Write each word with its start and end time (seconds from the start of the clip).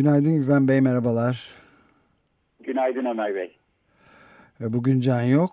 Günaydın 0.00 0.36
Güven 0.36 0.68
Bey, 0.68 0.80
merhabalar. 0.80 1.48
Günaydın 2.60 3.04
Ömer 3.04 3.34
Bey. 3.34 3.56
Bugün 4.60 5.00
Can 5.00 5.22
yok. 5.22 5.52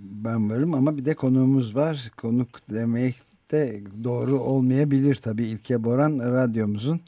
Ben 0.00 0.50
varım 0.50 0.74
ama 0.74 0.96
bir 0.96 1.04
de 1.04 1.14
konuğumuz 1.14 1.76
var. 1.76 2.10
Konuk 2.16 2.48
demek 2.70 3.14
de 3.50 3.80
doğru 4.04 4.40
olmayabilir 4.40 5.14
tabii. 5.14 5.44
İlke 5.44 5.84
Boran 5.84 6.18
radyomuzun 6.18 7.00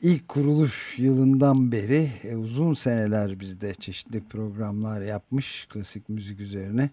ilk 0.00 0.28
kuruluş 0.28 0.98
yılından 0.98 1.72
beri 1.72 2.08
e, 2.24 2.36
uzun 2.36 2.74
seneler 2.74 3.40
bizde 3.40 3.74
çeşitli 3.74 4.20
programlar 4.28 5.02
yapmış 5.02 5.66
klasik 5.70 6.08
müzik 6.08 6.40
üzerine 6.40 6.90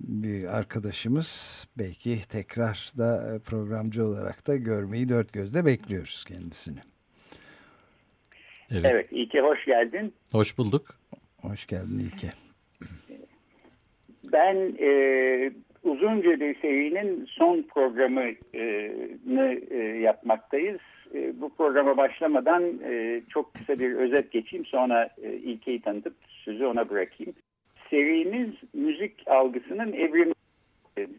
bir 0.00 0.56
arkadaşımız 0.56 1.64
belki 1.78 2.20
tekrar 2.28 2.92
da 2.98 3.34
e, 3.34 3.38
programcı 3.38 4.04
olarak 4.06 4.46
da 4.46 4.56
görmeyi 4.56 5.08
dört 5.08 5.32
gözle 5.32 5.64
bekliyoruz 5.64 6.24
kendisini. 6.28 6.78
Evet, 8.72 8.84
evet 8.84 9.06
İlke 9.10 9.40
hoş 9.40 9.64
geldin. 9.64 10.14
Hoş 10.32 10.58
bulduk. 10.58 10.82
Hoş 11.42 11.66
geldin 11.66 11.98
İlke. 11.98 12.28
Ben 14.32 14.56
e, 14.80 14.90
uzunca 15.84 16.40
bir 16.40 16.60
serinin 16.60 17.26
son 17.30 17.62
programını 17.62 19.58
e, 19.70 19.78
yapmaktayız 20.02 20.80
e, 21.14 21.40
bu 21.40 21.54
programa 21.54 21.96
başlamadan 21.96 22.64
e, 22.84 23.22
çok 23.28 23.54
kısa 23.54 23.78
bir 23.78 23.94
özet 23.94 24.32
geçeyim. 24.32 24.66
Sonra 24.66 25.08
e, 25.22 25.32
İlke'yi 25.32 25.82
tanıtıp 25.82 26.14
sözü 26.28 26.66
ona 26.66 26.90
bırakayım. 26.90 27.32
Serimiz 27.90 28.54
müzik 28.74 29.28
algısının 29.28 29.92
evrimi 29.92 30.32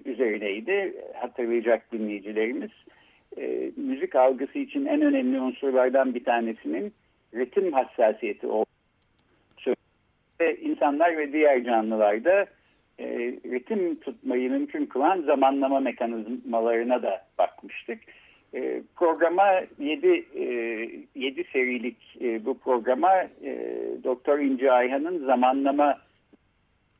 üzerineydi. 0.05 0.93
Hatırlayacak 1.13 1.91
dinleyicilerimiz. 1.91 2.71
E, 3.37 3.71
müzik 3.75 4.15
algısı 4.15 4.59
için 4.59 4.85
en 4.85 5.01
önemli 5.01 5.39
unsurlardan 5.39 6.15
bir 6.15 6.23
tanesinin 6.23 6.93
ritim 7.35 7.73
hassasiyeti 7.73 8.47
olduğu. 8.47 8.65
Ve 10.41 10.57
insanlar 10.57 11.17
ve 11.17 11.33
diğer 11.33 11.63
canlılarda 11.63 12.45
e, 12.99 13.07
ritim 13.45 13.99
tutmayı 13.99 14.51
mümkün 14.51 14.85
kılan 14.85 15.21
zamanlama 15.21 15.79
mekanizmalarına 15.79 17.03
da 17.03 17.25
bakmıştık. 17.37 17.99
E, 18.53 18.81
programa 18.95 19.61
7 19.79 20.25
7 21.15 21.41
e, 21.41 21.43
serilik 21.43 21.97
e, 22.21 22.45
bu 22.45 22.57
programa 22.57 23.13
e, 23.43 23.77
Doktor 24.03 24.39
İnci 24.39 24.71
Ayhan'ın 24.71 25.25
zamanlama 25.25 25.97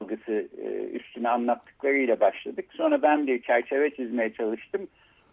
algısı 0.02 0.48
e, 0.62 0.68
üstüne 0.98 1.30
anlattıklarıyla 1.30 2.20
başladık. 2.20 2.66
Sonra 2.72 3.02
ben 3.02 3.28
bir 3.28 3.42
çerçeve 3.42 3.96
çizmeye 3.96 4.34
çalıştım. 4.34 4.88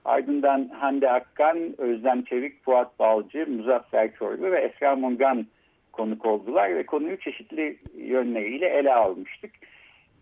Ardından 0.06 0.68
Hande 0.68 1.10
Akkan, 1.10 1.74
Özlem 1.78 2.24
Çevik, 2.24 2.64
Fuat 2.64 2.98
Balcı, 2.98 3.46
Muzaffer 3.50 4.14
Çorlu 4.18 4.50
ve 4.50 4.60
Esra 4.60 4.96
Mungan 4.96 5.46
konuk 5.92 6.26
oldular 6.26 6.76
ve 6.76 6.86
konuyu 6.86 7.18
çeşitli 7.18 7.76
yönleriyle 7.96 8.68
ele 8.68 8.94
almıştık. 8.94 9.50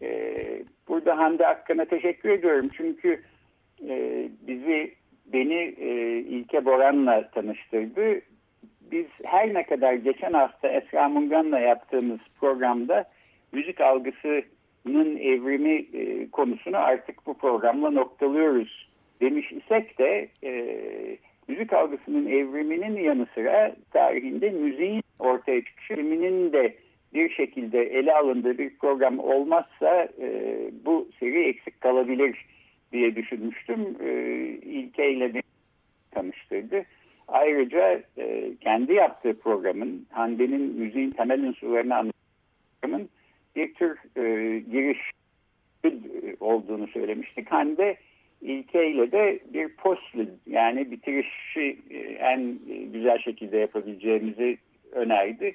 Ee, 0.03 0.63
burada 0.89 1.19
Hande 1.19 1.47
Akkan'a 1.47 1.85
teşekkür 1.85 2.29
ediyorum 2.29 2.71
çünkü 2.77 3.23
e, 3.89 4.29
bizi 4.47 4.95
beni 5.27 5.75
e, 5.79 6.19
İlke 6.19 6.65
Boran'la 6.65 7.31
tanıştırdı. 7.31 8.21
Biz 8.81 9.07
her 9.25 9.55
ne 9.55 9.67
kadar 9.67 9.93
geçen 9.93 10.33
hafta 10.33 10.69
Esra 10.69 11.09
Mungan'la 11.09 11.59
yaptığımız 11.59 12.21
programda 12.41 13.05
müzik 13.53 13.81
algısının 13.81 15.17
evrimi 15.17 15.75
e, 15.75 16.31
konusunu 16.31 16.77
artık 16.77 17.27
bu 17.27 17.39
programla 17.39 17.91
noktalıyoruz 17.91 18.84
demiş 19.21 19.53
isek 19.53 19.99
de 19.99 20.29
e, 20.45 20.77
müzik 21.49 21.73
algısının 21.73 22.27
evriminin 22.27 23.03
yanı 23.03 23.27
sıra 23.35 23.77
tarihinde 23.93 24.51
müziğin 24.51 25.03
ortaya 25.19 25.65
çıkışının 25.65 26.53
de 26.53 26.75
bir 27.15 27.31
şekilde 27.31 27.83
ele 27.83 28.15
alındığı 28.15 28.59
bir 28.59 28.79
program 28.79 29.19
olmazsa 29.19 30.09
e, 30.21 30.59
bu 30.85 31.09
seri 31.21 31.49
eksik 31.49 31.81
kalabilir 31.81 32.47
diye 32.93 33.17
düşünmüştüm. 33.17 33.97
E, 34.01 34.11
İlke 34.63 35.13
ile 35.13 35.43
tanıştırdı. 36.11 36.85
Ayrıca 37.29 38.03
e, 38.19 38.51
kendi 38.61 38.93
yaptığı 38.93 39.39
programın, 39.39 40.07
Hande'nin 40.11 40.61
müziğin 40.61 41.11
temel 41.11 41.41
unsurlarını 41.41 41.95
anlatan 41.95 42.21
programın 42.83 43.09
bir 43.57 43.75
tür 43.75 43.99
e, 44.17 44.59
giriş 44.59 45.01
olduğunu 46.41 46.87
söylemiştik. 46.87 47.53
Hande 47.53 47.97
İlke 48.45 48.91
ile 48.91 49.13
de 49.13 49.39
bir 49.55 49.69
postlude 49.69 50.31
yani 50.47 50.91
bitirişi 50.91 51.79
e, 51.91 51.99
en 51.99 52.59
güzel 52.93 53.19
şekilde 53.19 53.57
yapabileceğimizi 53.57 54.59
önerdi. 54.93 55.55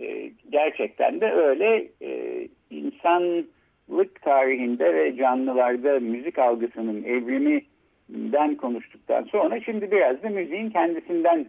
E, 0.00 0.30
gerçekten 0.50 1.20
de 1.20 1.32
öyle 1.32 1.88
e, 2.02 2.42
insan 2.70 3.44
lık 3.90 4.22
tarihinde 4.22 4.94
ve 4.94 5.16
canlılarda 5.16 6.00
müzik 6.00 6.38
algısının 6.38 7.04
evriminden 7.04 8.54
konuştuktan 8.56 9.24
sonra 9.24 9.60
şimdi 9.60 9.90
biraz 9.90 10.22
da 10.22 10.28
müziğin 10.28 10.70
kendisinden 10.70 11.46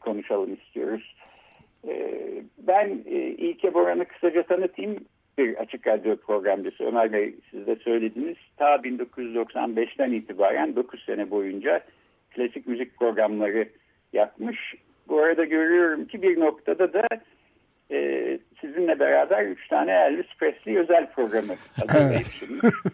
konuşalım 0.00 0.54
istiyoruz. 0.54 1.16
Ben 2.58 2.88
İlke 3.38 3.74
Boran'ı 3.74 4.04
kısaca 4.04 4.42
tanıtayım. 4.42 4.96
Bir 5.38 5.56
açık 5.56 5.86
radyo 5.86 6.16
programcısı 6.16 6.84
Ömer 6.84 7.12
Bey 7.12 7.34
siz 7.50 7.66
de 7.66 7.76
söylediniz. 7.76 8.36
Ta 8.56 8.74
1995'ten 8.74 10.12
itibaren 10.12 10.76
9 10.76 11.04
sene 11.04 11.30
boyunca 11.30 11.80
klasik 12.30 12.66
müzik 12.66 12.96
programları 12.98 13.68
yapmış. 14.12 14.74
Bu 15.08 15.22
arada 15.22 15.44
görüyorum 15.44 16.04
ki 16.04 16.22
bir 16.22 16.40
noktada 16.40 16.92
da 16.92 17.06
e, 17.90 18.38
sizinle 18.60 19.00
beraber 19.00 19.44
üç 19.46 19.68
tane 19.68 19.92
Elvis 19.92 20.26
Presley 20.38 20.78
özel 20.78 21.12
programı 21.12 21.54
hazırlayıp 21.76 22.26
sunmuş. 22.26 22.62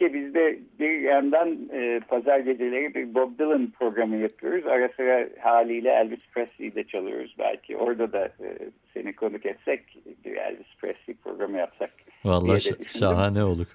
e, 0.00 0.04
İlke 0.04 0.14
bizde 0.14 0.58
bir 0.78 1.00
yandan 1.00 1.68
e, 1.72 2.00
pazar 2.08 2.38
geceleri 2.38 2.94
bir 2.94 3.14
Bob 3.14 3.38
Dylan 3.38 3.70
programı 3.78 4.16
yapıyoruz. 4.16 4.66
Ara 4.66 4.88
sıra 4.96 5.28
haliyle 5.40 5.90
Elvis 5.90 6.28
Presley'i 6.34 6.74
de 6.74 6.84
çalıyoruz 6.84 7.34
belki. 7.38 7.76
Orada 7.76 8.12
da 8.12 8.24
e, 8.24 8.58
seni 8.94 9.12
konuk 9.12 9.46
etsek 9.46 9.80
bir 10.24 10.36
Elvis 10.36 10.76
Presley 10.78 11.16
programı 11.24 11.58
yapsak. 11.58 11.90
Vallahi 12.24 12.60
şahane 12.98 13.44
olur. 13.44 13.66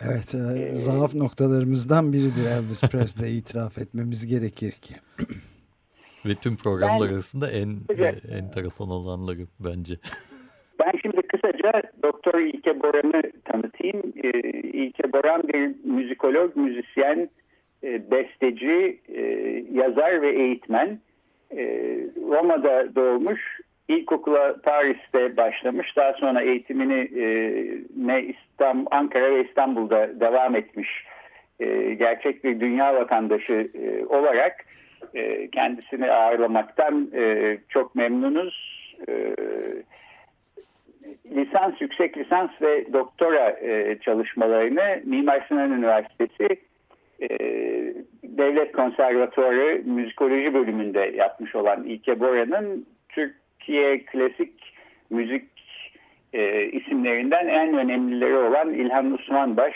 Evet, 0.00 0.34
e, 0.34 0.38
ee, 0.38 0.74
zaaf 0.74 1.14
noktalarımızdan 1.14 2.12
biridir 2.12 2.46
Elvis 2.46 2.80
Presley 2.80 3.38
itiraf 3.38 3.78
etmemiz 3.78 4.26
gerekir 4.26 4.72
ki. 4.72 4.94
Ve 6.26 6.34
tüm 6.34 6.56
programlar 6.56 7.08
ben, 7.08 7.14
arasında 7.14 7.50
en 7.50 7.68
e, 7.98 8.36
enteresan 8.36 8.90
olanları 8.90 9.46
bence. 9.60 9.94
Ben 10.80 10.92
şimdi 11.02 11.22
kısaca 11.50 11.82
Doktor 12.02 12.40
İlke 12.40 12.82
Boran'ı 12.82 13.22
tanıtayım. 13.44 14.02
Ee, 14.24 14.28
İlke 14.60 15.12
Boran 15.12 15.42
bir 15.42 15.70
müzikolog, 15.84 16.56
müzisyen, 16.56 17.28
e, 17.84 18.10
besteci, 18.10 18.98
e, 19.08 19.22
yazar 19.72 20.22
ve 20.22 20.30
eğitmen. 20.30 20.98
E, 21.56 21.64
Roma'da 22.30 22.94
doğmuş. 22.94 23.60
İlkokula 23.88 24.56
Paris'te 24.62 25.36
başlamış. 25.36 25.96
Daha 25.96 26.12
sonra 26.12 26.42
eğitimini 26.42 27.08
ne 27.96 28.22
İstanbul, 28.22 28.86
Ankara 28.90 29.34
ve 29.34 29.44
İstanbul'da 29.44 30.20
devam 30.20 30.56
etmiş. 30.56 31.04
Gerçek 31.98 32.44
bir 32.44 32.60
dünya 32.60 32.94
vatandaşı 32.94 33.68
olarak 34.08 34.64
kendisini 35.52 36.12
ağırlamaktan 36.12 37.10
çok 37.68 37.94
memnunuz. 37.94 38.79
Lisans, 41.50 41.80
yüksek 41.80 42.18
lisans 42.18 42.50
ve 42.62 42.92
doktora 42.92 43.50
e, 43.50 43.98
çalışmalarını 44.00 45.00
Mimar 45.04 45.44
Sinan 45.48 45.72
Üniversitesi 45.72 46.48
e, 47.20 47.28
Devlet 48.24 48.72
Konservatuarı 48.72 49.82
Müzikoloji 49.84 50.54
bölümünde 50.54 51.12
yapmış 51.16 51.54
olan 51.54 51.84
İlke 51.84 52.20
Bora'nın 52.20 52.86
Türkiye 53.08 54.04
klasik 54.04 54.74
müzik 55.10 55.44
e, 56.32 56.62
isimlerinden 56.64 57.48
en 57.48 57.74
önemlileri 57.74 58.36
olan 58.36 58.74
İlhan 58.74 59.14
Osmanbaş 59.14 59.74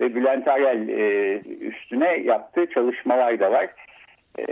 ve 0.00 0.14
Bülent 0.14 0.48
Arel 0.48 0.88
e, 0.88 1.40
üstüne 1.60 2.16
yaptığı 2.16 2.66
çalışmalar 2.66 3.40
da 3.40 3.52
var. 3.52 3.68
E, 4.38 4.44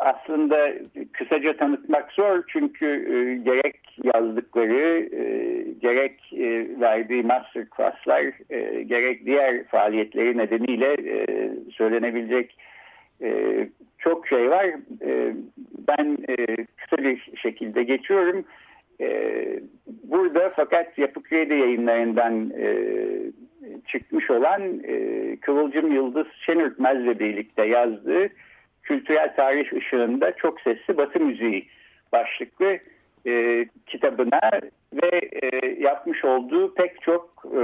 aslında 0.00 0.72
kısaca 1.12 1.56
tanıtmak 1.56 2.12
zor 2.12 2.42
çünkü 2.48 2.86
e, 2.86 3.34
gerek 3.44 3.80
yazdıkları, 4.14 5.08
e, 5.16 5.62
gerek 5.80 6.32
e, 6.32 6.80
verdiği 6.80 7.22
master 7.22 7.64
classlar, 7.76 8.24
e, 8.50 8.82
gerek 8.82 9.26
diğer 9.26 9.64
faaliyetleri 9.64 10.38
nedeniyle 10.38 10.96
söylenebilecek 11.70 12.56
çok 13.98 14.28
şey 14.28 14.50
var. 14.50 14.66
Ben 15.88 16.18
e, 16.28 16.56
kısa 16.56 17.04
bir 17.04 17.30
şekilde 17.36 17.82
geçiyorum. 17.82 18.44
Burada 20.04 20.52
fakat 20.56 20.98
Yapı 20.98 21.22
Kredi 21.22 21.54
yayınlarından 21.54 22.52
çıkmış 23.86 24.30
olan 24.30 24.82
Kıvılcım 25.40 25.92
Yıldız 25.94 26.26
Şenürtmez'le 26.46 27.18
birlikte 27.20 27.66
yazdığı 27.66 28.28
Kültürel 28.90 29.34
Tarih 29.36 29.72
Işığında 29.72 30.32
Çok 30.36 30.60
Sesli 30.60 30.96
Batı 30.96 31.20
Müziği 31.20 31.66
başlıklı 32.12 32.78
e, 33.26 33.64
kitabına 33.86 34.40
ve 34.92 35.20
e, 35.42 35.76
yapmış 35.80 36.24
olduğu 36.24 36.74
pek 36.74 37.02
çok 37.02 37.44
e, 37.44 37.62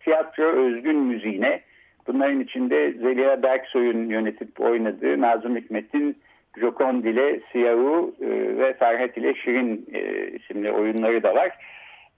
tiyatro 0.00 0.44
özgün 0.44 0.96
müziğine 0.96 1.60
bunların 2.06 2.40
içinde 2.40 2.92
Zeliha 2.92 3.42
Berksoy'un 3.42 4.08
yönetip 4.08 4.60
oynadığı 4.60 5.20
Nazım 5.20 5.56
Hikmet'in 5.56 6.16
Jokond 6.60 7.04
ile 7.04 7.40
Siyahı 7.52 8.12
e, 8.20 8.58
ve 8.58 8.72
Ferhat 8.72 9.16
ile 9.16 9.34
Şirin 9.34 9.86
e, 9.92 10.30
isimli 10.30 10.72
oyunları 10.72 11.22
da 11.22 11.34
var. 11.34 11.50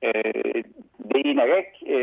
E, 0.03 0.13
değinerek 1.15 1.83
e, 1.87 1.99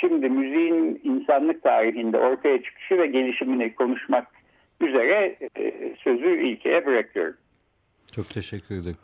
şimdi 0.00 0.28
müziğin 0.28 1.00
insanlık 1.04 1.62
tarihinde 1.62 2.18
ortaya 2.18 2.62
çıkışı 2.62 2.98
ve 2.98 3.06
gelişimini 3.06 3.74
konuşmak 3.74 4.41
üzere 4.82 5.38
e, 5.56 5.96
sözü 6.04 6.46
İlke'ye 6.46 6.86
bırakıyorum. 6.86 7.36
Çok 8.12 8.30
teşekkür 8.30 8.74
ederim. 8.74 8.96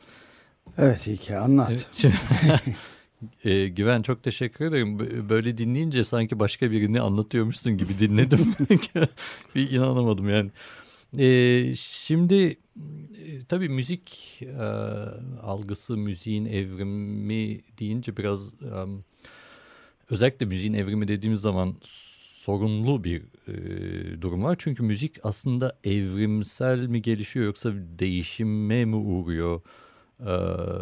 Evet 0.78 1.06
İlke 1.06 1.36
anlat. 1.36 2.04
e, 3.44 3.68
Güven 3.68 4.02
çok 4.02 4.22
teşekkür 4.22 4.64
ederim. 4.64 4.98
Böyle 5.28 5.58
dinleyince 5.58 6.04
sanki 6.04 6.38
başka 6.38 6.70
birini 6.70 7.00
anlatıyormuşsun 7.00 7.78
gibi 7.78 7.98
dinledim. 7.98 8.54
bir 9.54 9.70
inanamadım 9.70 10.28
yani. 10.28 10.50
E, 11.18 11.74
şimdi 11.74 12.44
e, 12.44 13.44
tabii 13.48 13.68
müzik 13.68 14.38
e, 14.42 14.62
algısı, 15.42 15.96
müziğin 15.96 16.44
evrimi 16.44 17.60
deyince 17.78 18.16
biraz 18.16 18.54
e, 18.54 18.72
özellikle 20.10 20.46
müziğin 20.46 20.74
evrimi 20.74 21.08
dediğimiz 21.08 21.40
zaman 21.40 21.76
sorunlu 22.48 23.04
bir 23.04 23.22
e, 23.48 24.22
durum 24.22 24.44
var. 24.44 24.56
Çünkü 24.58 24.82
müzik 24.82 25.16
aslında 25.22 25.78
evrimsel 25.84 26.86
mi 26.86 27.02
gelişiyor 27.02 27.46
yoksa 27.46 27.72
değişime 27.98 28.84
mi 28.84 28.96
uğruyor 28.96 29.60
e, 30.20 30.34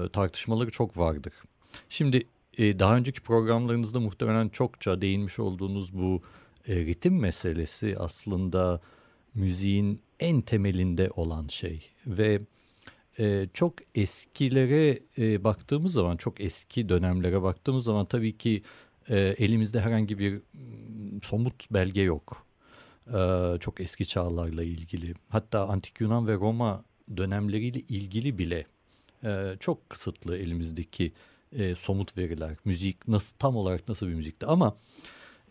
tartışmaları 0.08 0.70
çok 0.70 0.98
vardır. 0.98 1.32
Şimdi 1.88 2.26
e, 2.58 2.78
daha 2.78 2.96
önceki 2.96 3.20
programlarınızda 3.20 4.00
muhtemelen 4.00 4.48
çokça 4.48 5.00
değinmiş 5.00 5.38
olduğunuz 5.38 5.94
bu 5.94 6.22
e, 6.68 6.76
ritim 6.76 7.20
meselesi 7.20 7.96
aslında 7.98 8.80
müziğin 9.34 10.00
en 10.20 10.40
temelinde 10.40 11.10
olan 11.16 11.48
şey 11.48 11.90
ve 12.06 12.40
e, 13.19 13.46
çok 13.54 13.74
eskilere 13.94 14.98
e, 15.19 15.44
baktığımız 15.44 15.92
zaman 15.92 16.16
çok 16.16 16.40
eski 16.40 16.88
dönemlere 16.88 17.42
baktığımız 17.42 17.84
zaman 17.84 18.06
tabii 18.06 18.38
ki 18.38 18.62
e, 19.11 19.19
elimizde 19.19 19.81
herhangi 19.81 20.19
bir 20.19 20.41
somut 21.23 21.70
belge 21.70 22.00
yok. 22.00 22.47
E, 23.06 23.19
çok 23.61 23.81
eski 23.81 24.06
çağlarla 24.06 24.64
ilgili 24.64 25.14
hatta 25.29 25.69
antik 25.69 26.00
Yunan 26.00 26.26
ve 26.26 26.35
Roma 26.35 26.85
dönemleriyle 27.17 27.81
ilgili 27.81 28.38
bile 28.38 28.67
e, 29.25 29.56
çok 29.61 29.91
kısıtlı 29.91 30.38
elimizdeki 30.38 31.12
e, 31.53 31.75
somut 31.75 32.17
veriler. 32.17 32.56
Müzik 32.64 33.08
nasıl 33.08 33.37
tam 33.37 33.56
olarak 33.56 33.88
nasıl 33.88 34.08
bir 34.08 34.14
müzikti 34.14 34.47
ama 34.47 34.76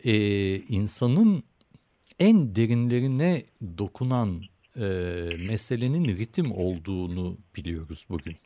e, 0.04 0.56
insanın 0.56 1.42
en 2.18 2.56
derinlerine 2.56 3.44
dokunan 3.78 4.42
e, 4.76 4.86
meselenin 5.48 6.16
ritim 6.16 6.52
olduğunu 6.52 7.38
biliyoruz 7.56 8.06
bugün. 8.10 8.36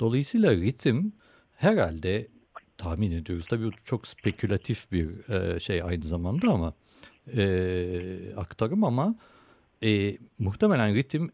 Dolayısıyla 0.00 0.54
ritim 0.54 1.12
herhalde 1.54 2.28
tahmin 2.78 3.10
ediyoruz. 3.10 3.46
Tabii 3.46 3.70
çok 3.84 4.06
spekülatif 4.06 4.92
bir 4.92 5.28
e, 5.30 5.60
şey 5.60 5.82
aynı 5.82 6.04
zamanda 6.04 6.52
ama 6.52 6.74
e, 7.36 8.34
aktarım 8.36 8.84
ama 8.84 9.14
e, 9.82 10.18
muhtemelen 10.38 10.94
ritim 10.94 11.30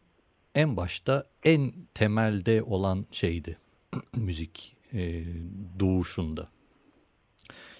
en 0.55 0.77
başta 0.77 1.27
en 1.43 1.73
temelde 1.93 2.63
olan 2.63 3.05
şeydi 3.11 3.57
müzik 4.15 4.75
e, 4.93 5.23
doğuşunda. 5.79 6.49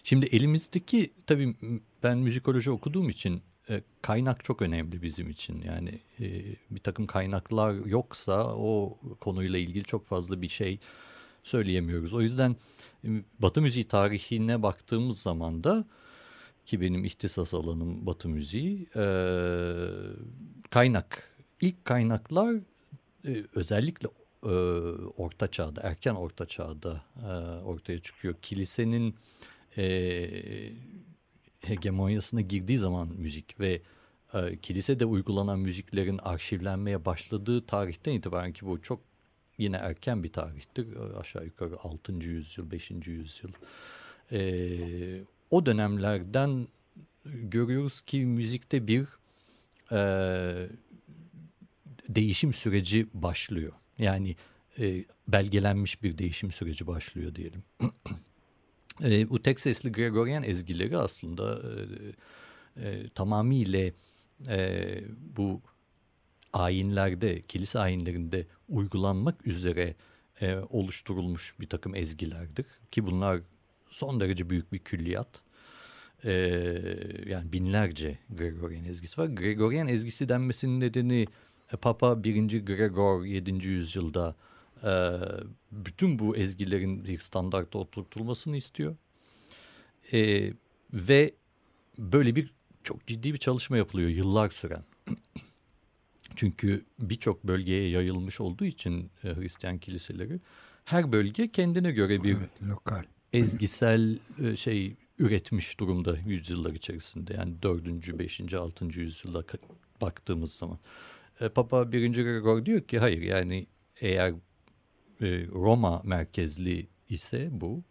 Şimdi 0.04 0.26
elimizdeki 0.26 1.14
tabii 1.28 1.56
ben 2.04 2.18
müzikoloji 2.18 2.72
okuduğum 2.72 3.10
için 3.10 3.42
e, 3.70 3.82
kaynak 4.02 4.44
çok 4.44 4.62
önemli 4.62 5.02
bizim 5.02 5.30
için. 5.30 5.62
Yani 5.62 6.00
e, 6.20 6.26
bir 6.72 6.80
takım 6.80 7.08
kaynaklar 7.08 7.74
yoksa 7.86 8.56
o 8.56 8.98
konuyla 9.22 9.60
ilgili 9.60 9.84
çok 9.84 10.06
fazla 10.06 10.42
bir 10.42 10.50
şey 10.50 10.80
söyleyemiyoruz. 11.44 12.14
O 12.14 12.22
yüzden 12.22 12.56
Batı 13.40 13.62
müziği 13.62 13.88
tarihine 13.88 14.64
baktığımız 14.64 15.22
zaman 15.22 15.64
da 15.64 15.86
ki 16.66 16.82
benim 16.82 17.06
ihtisas 17.06 17.54
alanım 17.54 18.06
Batı 18.06 18.30
müziği 18.30 18.90
e, 18.96 19.06
kaynak 20.70 21.38
ilk 21.62 21.86
kaynaklar 21.86 22.56
e, 23.28 23.46
özellikle 23.56 24.10
e, 24.44 24.50
Orta 25.18 25.52
Çağ'da 25.52 25.82
erken 25.82 26.16
Orta 26.16 26.46
Çağ'da 26.46 27.04
e, 27.24 27.28
ortaya 27.64 27.98
çıkıyor. 27.98 28.36
Kilisenin 28.42 29.16
e, 29.78 29.84
hegemonyasına 31.60 32.42
girdiği 32.42 32.78
zaman 32.78 33.08
müzik 33.08 33.60
ve 33.60 33.82
e, 34.34 34.58
kilisede 34.58 35.06
uygulanan 35.06 35.60
müziklerin 35.60 36.18
arşivlenmeye 36.18 37.06
başladığı 37.06 37.66
tarihten 37.66 38.14
itibaren 38.14 38.54
ki 38.54 38.66
bu 38.66 38.82
çok 38.82 39.13
yine 39.64 39.78
erken 39.78 40.24
bir 40.24 40.32
tarihtir. 40.32 40.96
E, 40.96 41.18
aşağı 41.18 41.46
yukarı 41.46 41.80
6. 41.80 42.14
yüzyıl, 42.14 42.72
5. 42.72 42.92
yüzyıl. 42.92 43.52
E, 44.32 44.42
o 45.50 45.66
dönemlerden 45.66 46.68
görüyoruz 47.26 48.02
ki 48.02 48.26
müzikte 48.26 48.88
bir 48.88 49.08
e, 49.92 50.00
değişim 52.10 52.54
süreci 52.54 53.08
başlıyor. 53.14 53.74
Yani 53.98 54.36
e, 54.80 55.06
belgelenmiş 55.28 56.04
bir 56.04 56.18
değişim 56.18 56.52
süreci 56.52 56.88
başlıyor 56.88 57.36
diyelim. 57.36 57.64
E, 59.04 59.30
bu 59.30 59.42
tek 59.42 59.60
sesli 59.60 59.92
Gregorian 59.92 60.44
ezgileri 60.44 60.98
aslında 60.98 61.62
e, 61.62 62.84
e, 62.84 63.10
tamamıyla 63.10 63.92
e, 64.50 65.00
bu 65.38 65.62
ayinlerde, 66.54 67.42
kilise 67.42 67.80
ayinlerinde 67.80 68.48
uygulanmak 68.70 69.48
üzere 69.48 69.96
e, 70.42 70.56
oluşturulmuş 70.70 71.56
bir 71.60 71.70
takım 71.70 71.96
ezgilerdir. 71.96 72.66
Ki 72.92 73.06
bunlar 73.06 73.40
son 73.90 74.20
derece 74.20 74.50
büyük 74.50 74.74
bir 74.74 74.80
külliyat. 74.80 75.42
E, 76.24 76.32
yani 77.28 77.54
binlerce 77.54 78.18
Gregorian 78.30 78.86
ezgisi 78.86 79.22
var. 79.22 79.28
Gregorian 79.28 79.88
ezgisi 79.88 80.30
denmesinin 80.30 80.80
nedeni 80.80 81.28
e, 81.74 81.78
Papa 81.78 82.24
1. 82.24 82.66
Gregor 82.66 83.26
7. 83.26 83.52
yüzyılda 83.68 84.36
e, 84.84 84.92
bütün 85.72 86.20
bu 86.20 86.36
ezgilerin 86.36 87.06
bir 87.06 87.20
standartta 87.20 87.80
oturtulmasını 87.80 88.58
istiyor. 88.58 88.96
E, 90.14 90.52
ve 90.94 91.34
böyle 91.98 92.36
bir 92.36 92.54
çok 92.84 93.08
ciddi 93.08 93.34
bir 93.34 93.38
çalışma 93.38 93.78
yapılıyor 93.78 94.10
yıllar 94.10 94.50
süren. 94.50 94.84
Çünkü 96.36 96.86
birçok 97.00 97.44
bölgeye 97.44 97.90
yayılmış 97.90 98.42
olduğu 98.42 98.66
için 98.66 99.12
e, 99.24 99.36
Hristiyan 99.36 99.78
kiliseleri 99.78 100.40
her 100.86 101.12
bölge 101.12 101.52
kendine 101.52 101.92
göre 101.92 102.24
bir 102.24 102.38
evet, 102.38 102.64
lokal 102.64 103.04
ezgisel 103.34 104.20
e, 104.44 104.56
şey 104.56 104.96
üretmiş 105.20 105.80
durumda 105.80 106.18
yüzyıllar 106.18 106.72
içerisinde. 106.72 107.34
Yani 107.34 107.62
4. 107.62 108.20
5. 108.20 108.54
6. 108.54 108.86
yüzyıla 108.86 109.44
baktığımız 110.02 110.54
zaman. 110.54 110.80
E, 111.40 111.50
Papa 111.50 111.92
1. 111.92 112.24
Gregor 112.24 112.66
diyor 112.66 112.82
ki 112.82 113.00
hayır 113.00 113.22
yani 113.22 113.68
eğer 114.02 114.34
Roma 115.52 116.02
merkezli 116.06 116.88
ise 117.10 117.50
bu 117.52 117.84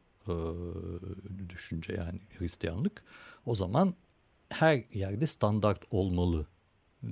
düşünce 1.49 1.93
yani 1.93 2.21
Hristiyanlık 2.39 3.03
o 3.47 3.55
zaman 3.55 3.95
her 4.49 4.85
yerde 4.93 5.27
standart 5.27 5.83
olmalı 5.91 6.47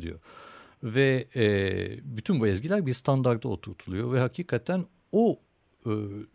diyor. 0.00 0.20
Ve 0.82 1.28
e, 1.36 2.16
bütün 2.16 2.40
bu 2.40 2.46
ezgiler 2.46 2.86
bir 2.86 2.94
standarda 2.94 3.48
oturtuluyor 3.48 4.12
ve 4.12 4.20
hakikaten 4.20 4.86
o 5.12 5.40
e, 5.86 5.90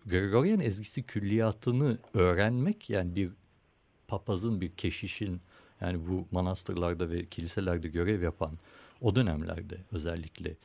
Gregorian 0.05 0.59
ezgisi 0.59 1.03
külliyatını 1.03 1.97
öğrenmek 2.13 2.89
yani 2.89 3.15
bir 3.15 3.29
papazın 4.07 4.61
bir 4.61 4.69
keşişin 4.69 5.41
yani 5.81 6.07
bu 6.07 6.27
manastırlarda 6.31 7.09
ve 7.09 7.25
kiliselerde 7.25 7.87
görev 7.87 8.21
yapan 8.21 8.59
o 9.01 9.15
dönemlerde 9.15 9.77
özellikle 9.91 10.55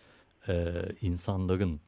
e, 0.48 0.74
insanların 1.00 1.80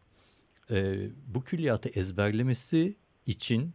e, 0.71 1.09
bu 1.27 1.45
külliyatı 1.45 1.89
ezberlemesi 1.89 2.97
için 3.27 3.73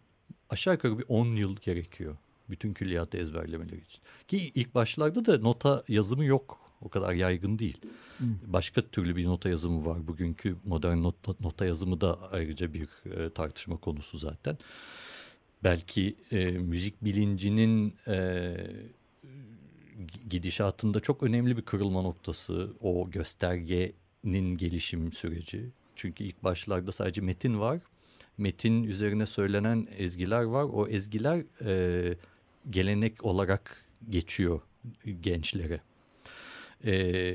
aşağı 0.49 0.73
yukarı 0.73 0.99
bir 0.99 1.05
10 1.07 1.25
yıl 1.25 1.55
gerekiyor. 1.55 2.17
Bütün 2.49 2.73
külliyatı 2.73 3.17
ezberlemeleri 3.17 3.81
için. 3.81 4.01
Ki 4.27 4.51
ilk 4.55 4.75
başlarda 4.75 5.25
da 5.25 5.39
nota 5.39 5.83
yazımı 5.87 6.25
yok. 6.25 6.66
O 6.81 6.89
kadar 6.89 7.13
yaygın 7.13 7.59
değil. 7.59 7.77
Başka 8.45 8.81
türlü 8.81 9.15
bir 9.15 9.25
nota 9.25 9.49
yazımı 9.49 9.85
var. 9.85 10.07
Bugünkü 10.07 10.55
modern 10.65 11.03
not, 11.03 11.39
nota 11.41 11.65
yazımı 11.65 12.01
da 12.01 12.31
ayrıca 12.31 12.73
bir 12.73 12.89
e, 13.11 13.29
tartışma 13.29 13.77
konusu 13.77 14.17
zaten. 14.17 14.57
Belki 15.63 16.15
e, 16.31 16.45
müzik 16.45 17.03
bilincinin 17.03 17.93
e, 18.07 18.55
gidişatında 20.29 20.99
çok 20.99 21.23
önemli 21.23 21.57
bir 21.57 21.61
kırılma 21.61 22.01
noktası 22.01 22.69
o 22.81 23.09
göstergenin 23.11 24.57
gelişim 24.57 25.13
süreci. 25.13 25.69
Çünkü 25.95 26.23
ilk 26.23 26.43
başlarda 26.43 26.91
sadece 26.91 27.21
metin 27.21 27.59
var. 27.59 27.79
Metin 28.37 28.83
üzerine 28.83 29.25
söylenen 29.25 29.87
ezgiler 29.97 30.43
var. 30.43 30.63
O 30.63 30.87
ezgiler 30.87 31.43
e, 31.65 32.17
gelenek 32.69 33.25
olarak 33.25 33.85
geçiyor 34.09 34.61
gençlere. 35.21 35.81
E, 36.85 37.33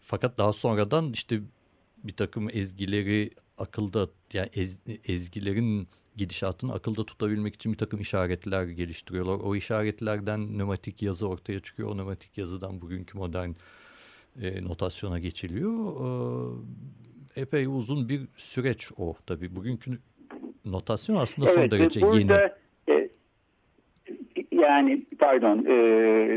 fakat 0.00 0.38
daha 0.38 0.52
sonradan 0.52 1.12
işte 1.12 1.40
bir 2.04 2.12
takım 2.12 2.48
ezgileri 2.52 3.30
akılda 3.58 4.08
yani 4.32 4.50
ez, 4.54 4.78
ezgilerin 5.04 5.88
gidişatını 6.16 6.72
akılda 6.72 7.04
tutabilmek 7.04 7.54
için 7.54 7.72
bir 7.72 7.78
takım 7.78 8.00
işaretler 8.00 8.64
geliştiriyorlar. 8.64 9.34
O 9.34 9.56
işaretlerden 9.56 10.58
nömatik 10.58 11.02
yazı 11.02 11.28
ortaya 11.28 11.60
çıkıyor. 11.60 11.88
O 11.88 11.96
nömatik 11.96 12.38
yazıdan 12.38 12.82
bugünkü 12.82 13.18
modern 13.18 13.50
e, 14.42 14.64
notasyona 14.64 15.18
geçiliyor. 15.18 15.94
E, 17.36 17.40
epey 17.40 17.66
uzun 17.66 18.08
bir 18.08 18.28
süreç 18.36 18.90
o 18.96 19.16
tabii. 19.26 19.56
Bugünkü 19.56 19.98
notasyon 20.64 21.16
aslında 21.16 21.50
evet, 21.50 21.60
son 21.60 21.70
derece 21.70 22.00
burada, 22.00 22.18
yeni. 22.18 22.52
Yani 24.58 25.02
pardon 25.18 25.58
e, 25.58 25.76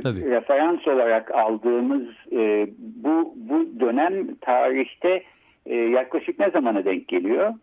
referans 0.05 0.87
olarak 0.87 1.31
aldığımız 1.31 2.07
e, 2.31 2.67
bu 2.77 3.33
bu 3.35 3.79
dönem 3.79 4.35
tarihte 4.35 5.23
e, 5.65 5.75
yaklaşık 5.75 6.39
ne 6.39 6.49
zamana 6.49 6.85
denk 6.85 7.07
geliyor? 7.07 7.53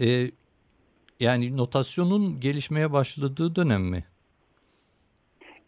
E, 0.00 0.06
yani 1.20 1.56
notasyonun 1.56 2.40
gelişmeye 2.40 2.92
başladığı 2.92 3.56
dönem 3.56 3.82
mi? 3.82 4.04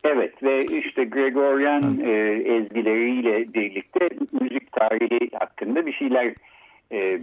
Evet 0.04 0.42
ve 0.42 0.60
işte 0.66 1.04
Gregorian 1.04 2.00
e, 2.00 2.10
ezgileriyle 2.54 3.54
birlikte 3.54 4.06
müzik 4.40 4.72
tarihi 4.72 5.30
hakkında 5.38 5.86
bir 5.86 5.92
şeyler 5.92 6.34
e, 6.92 7.20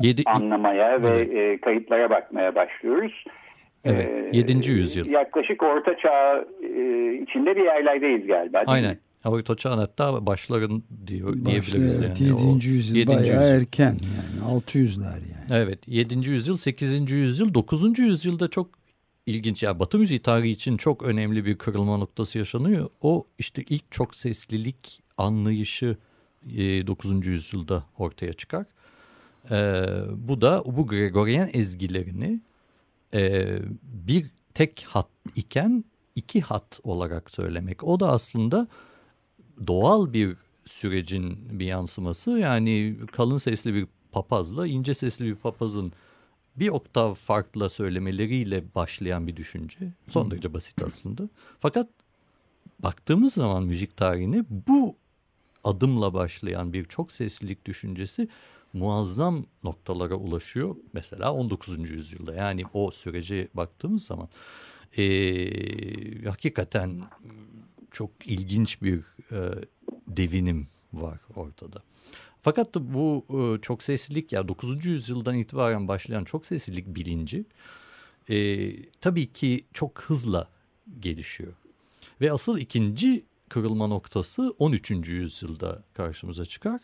Yedi, 0.00 0.22
anlamaya 0.26 0.94
evet. 0.94 1.30
ve 1.30 1.38
e, 1.40 1.58
kayıtlara 1.58 2.10
bakmaya 2.10 2.54
başlıyoruz. 2.54 3.24
Evet, 3.24 3.40
7. 3.84 4.52
E, 4.52 4.72
yüzyıl. 4.72 5.06
Yaklaşık 5.06 5.62
Orta 5.62 5.96
Çağ 5.96 6.44
e, 6.62 7.14
içinde 7.22 7.56
bir 7.56 7.64
yerlerdeyiz 7.64 8.26
galiba. 8.26 8.62
Aynen. 8.66 8.98
Orta 9.24 9.56
Çağ'ın 9.56 9.78
hatta 9.78 10.26
başların 10.26 10.82
diyor, 11.06 11.28
Başlı, 11.28 11.46
diyebiliriz. 11.46 11.96
Evet, 11.96 12.20
yani. 12.20 12.56
7. 12.56 12.68
yüzyıl 12.68 12.96
7. 12.96 13.08
bayağı 13.08 13.42
yüzyıl. 13.42 13.60
erken 13.60 13.96
yani 14.42 14.60
600'ler 14.60 15.04
yani. 15.04 15.64
Evet 15.64 15.78
7. 15.86 16.30
yüzyıl 16.30 16.56
8. 16.56 17.10
yüzyıl 17.10 17.54
9. 17.54 17.98
yüzyılda 17.98 18.48
çok 18.48 18.68
ilginç. 19.26 19.62
Yani 19.62 19.78
Batı 19.78 19.98
müziği 19.98 20.20
tarihi 20.20 20.50
için 20.50 20.76
çok 20.76 21.02
önemli 21.02 21.46
bir 21.46 21.58
kırılma 21.58 21.96
noktası 21.96 22.38
yaşanıyor. 22.38 22.90
O 23.00 23.24
işte 23.38 23.62
ilk 23.68 23.90
çok 23.90 24.16
seslilik 24.16 25.00
anlayışı 25.18 25.96
9. 26.46 27.26
yüzyılda 27.26 27.84
ortaya 27.98 28.32
çıkar. 28.32 28.66
Ee, 29.50 29.84
bu 30.28 30.40
da 30.40 30.62
bu 30.66 30.86
Gregorian 30.86 31.48
ezgilerini 31.52 32.40
e, 33.14 33.58
bir 33.82 34.26
tek 34.54 34.84
hat 34.88 35.08
iken 35.36 35.84
iki 36.14 36.40
hat 36.40 36.80
olarak 36.84 37.30
söylemek. 37.30 37.84
O 37.84 38.00
da 38.00 38.08
aslında 38.08 38.68
doğal 39.66 40.12
bir 40.12 40.36
sürecin 40.66 41.58
bir 41.58 41.66
yansıması. 41.66 42.30
Yani 42.30 42.96
kalın 43.12 43.36
sesli 43.36 43.74
bir 43.74 43.86
papazla 44.12 44.66
ince 44.66 44.94
sesli 44.94 45.24
bir 45.24 45.34
papazın 45.34 45.92
bir 46.56 46.68
oktav 46.68 47.14
farkla 47.14 47.68
söylemeleriyle 47.68 48.64
başlayan 48.74 49.26
bir 49.26 49.36
düşünce. 49.36 49.92
Son 50.08 50.30
derece 50.30 50.54
basit 50.54 50.82
aslında. 50.82 51.28
Fakat 51.58 51.88
baktığımız 52.78 53.34
zaman 53.34 53.62
müzik 53.62 53.96
tarihine 53.96 54.44
bu 54.50 54.96
adımla 55.64 56.14
başlayan 56.14 56.72
bir 56.72 56.84
çok 56.84 57.12
seslilik 57.12 57.66
düşüncesi 57.66 58.28
muazzam 58.72 59.46
noktalara 59.64 60.14
ulaşıyor. 60.14 60.76
Mesela 60.92 61.32
19. 61.32 61.90
yüzyılda 61.90 62.34
yani 62.34 62.64
o 62.72 62.90
sürece 62.90 63.48
baktığımız 63.54 64.04
zaman 64.04 64.28
e, 64.98 65.04
hakikaten 66.28 67.02
çok 67.90 68.10
ilginç 68.24 68.82
bir 68.82 68.98
e, 69.32 69.54
devinim 70.08 70.68
var 70.92 71.18
ortada. 71.36 71.82
Fakat 72.42 72.74
bu 72.74 73.24
e, 73.30 73.60
çok 73.62 73.82
seslilik 73.82 74.32
ya 74.32 74.48
9. 74.48 74.84
yüzyıldan 74.84 75.38
itibaren 75.38 75.88
başlayan 75.88 76.24
çok 76.24 76.46
seslilik 76.46 76.86
bilinci 76.86 77.44
e, 78.30 78.72
tabii 79.00 79.32
ki 79.32 79.64
çok 79.72 80.02
hızla 80.02 80.48
gelişiyor. 81.00 81.52
Ve 82.20 82.32
asıl 82.32 82.58
ikinci 82.58 83.24
kırılma 83.48 83.86
noktası 83.86 84.54
13. 84.58 84.90
yüzyılda 84.90 85.82
karşımıza 85.94 86.44
çıkar. 86.44 86.80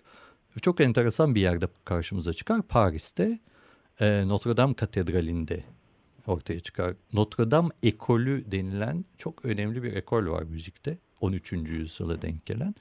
Çok 0.62 0.80
enteresan 0.80 1.34
bir 1.34 1.40
yerde 1.40 1.68
karşımıza 1.84 2.32
çıkar. 2.32 2.62
Paris'te 2.62 3.38
e, 4.00 4.28
Notre 4.28 4.56
Dame 4.56 4.74
Katedrali'nde 4.74 5.64
ortaya 6.26 6.60
çıkar. 6.60 6.94
Notre 7.12 7.50
Dame 7.50 7.68
ekolü 7.82 8.44
denilen 8.50 9.04
çok 9.18 9.44
önemli 9.44 9.82
bir 9.82 9.92
ekol 9.92 10.26
var 10.26 10.42
müzikte. 10.42 10.98
13. 11.20 11.52
yüzyıla 11.52 12.22
denk 12.22 12.46
gelen. 12.46 12.74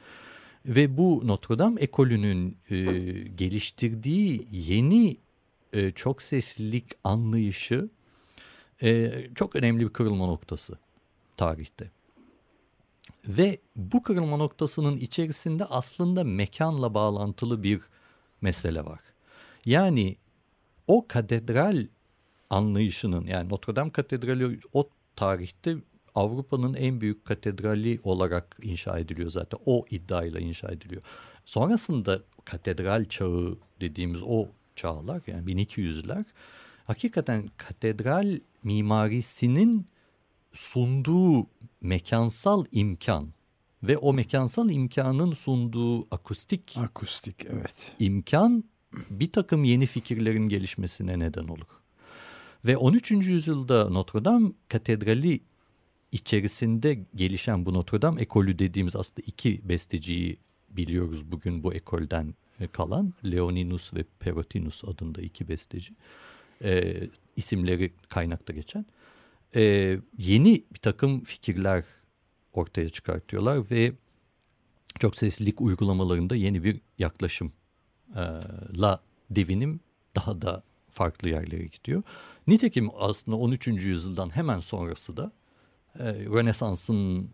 Ve 0.66 0.98
bu 0.98 1.22
Notre 1.28 1.60
Dame 1.60 1.82
ekolünün 1.82 2.58
e, 2.70 2.76
geliştirdiği 3.36 4.48
yeni 4.52 5.18
e, 5.74 5.92
çok 5.92 6.22
seslilik 6.22 6.86
anlayışı 7.04 7.90
e, 8.84 9.12
çok 9.36 9.56
önemli 9.56 9.86
bir 9.86 9.94
kırılma 9.94 10.26
noktası 10.26 10.78
tarihte. 11.38 11.92
Ve 13.28 13.60
bu 13.76 14.04
kırılma 14.04 14.38
noktasının 14.38 14.98
içerisinde 14.98 15.66
aslında 15.66 16.24
mekanla 16.24 16.94
bağlantılı 16.94 17.64
bir 17.64 17.82
mesele 18.42 18.86
var. 18.86 19.00
Yani 19.66 20.16
o 20.88 21.06
katedral 21.08 21.88
anlayışının 22.50 23.26
yani 23.26 23.50
Notre 23.50 23.76
Dame 23.76 23.92
Katedrali 23.92 24.60
o 24.74 24.90
tarihte 25.16 25.78
Avrupa'nın 26.16 26.74
en 26.74 27.02
büyük 27.02 27.26
katedrali 27.26 28.00
olarak 28.04 28.58
inşa 28.62 29.00
ediliyor 29.00 29.30
zaten. 29.30 29.60
O 29.66 29.86
iddiayla 29.90 30.40
inşa 30.40 30.72
ediliyor. 30.72 31.02
Sonrasında 31.46 32.22
katedral 32.46 33.06
çağı 33.06 33.58
dediğimiz 33.82 34.22
o 34.26 34.48
çağlar 34.76 35.22
yani 35.28 35.52
1200'ler 35.52 36.26
hakikaten 36.84 37.50
katedral 37.58 38.40
mimarisinin 38.64 39.86
sunduğu 40.56 41.48
mekansal 41.82 42.66
imkan 42.72 43.34
ve 43.84 43.98
o 43.98 44.14
mekansal 44.14 44.70
imkanın 44.70 45.34
sunduğu 45.34 46.16
akustik 46.16 46.78
akustik 46.78 47.46
evet 47.46 47.96
imkan 48.00 48.64
bir 49.10 49.32
takım 49.32 49.64
yeni 49.64 49.86
fikirlerin 49.86 50.50
gelişmesine 50.50 51.20
neden 51.20 51.48
olur. 51.48 51.68
Ve 52.66 52.78
13. 52.78 53.12
yüzyılda 53.12 53.90
Notre 53.90 54.26
Dame 54.26 54.52
katedrali 54.68 55.40
içerisinde 56.12 57.00
gelişen 57.16 57.66
bu 57.66 57.74
Notre 57.74 58.02
Dame 58.02 58.22
ekolü 58.22 58.60
dediğimiz 58.60 58.96
aslında 58.96 59.22
iki 59.26 59.70
besteciyi 59.70 60.38
biliyoruz 60.70 61.32
bugün 61.32 61.64
bu 61.64 61.74
ekolden 61.74 62.36
e, 62.60 62.68
kalan. 62.68 63.14
Leoninus 63.26 63.94
ve 63.94 64.06
Perotinus 64.20 64.84
adında 64.84 65.22
iki 65.22 65.48
besteci. 65.48 65.94
E, 66.64 66.94
isimleri 67.36 67.94
kaynakta 68.10 68.54
geçen. 68.54 68.86
E, 69.56 69.98
yeni 70.18 70.64
bir 70.74 70.80
takım 70.80 71.24
fikirler 71.24 71.84
ortaya 72.54 72.90
çıkartıyorlar 72.90 73.72
ve 73.72 73.94
çok 75.00 75.18
seslilik 75.18 75.62
uygulamalarında 75.62 76.36
yeni 76.36 76.64
bir 76.64 76.82
yaklaşımla 77.00 77.52
devinim 79.30 79.80
daha 80.16 80.42
da 80.42 80.64
farklı 80.90 81.30
yerlere 81.30 81.66
gidiyor. 81.66 82.04
Nitekim 82.48 82.90
aslında 82.98 83.38
13. 83.38 83.68
yüzyıldan 83.68 84.36
hemen 84.36 84.60
sonrası 84.60 85.18
da 85.18 85.32
e, 86.00 86.06
Rönesans'ın 86.06 87.30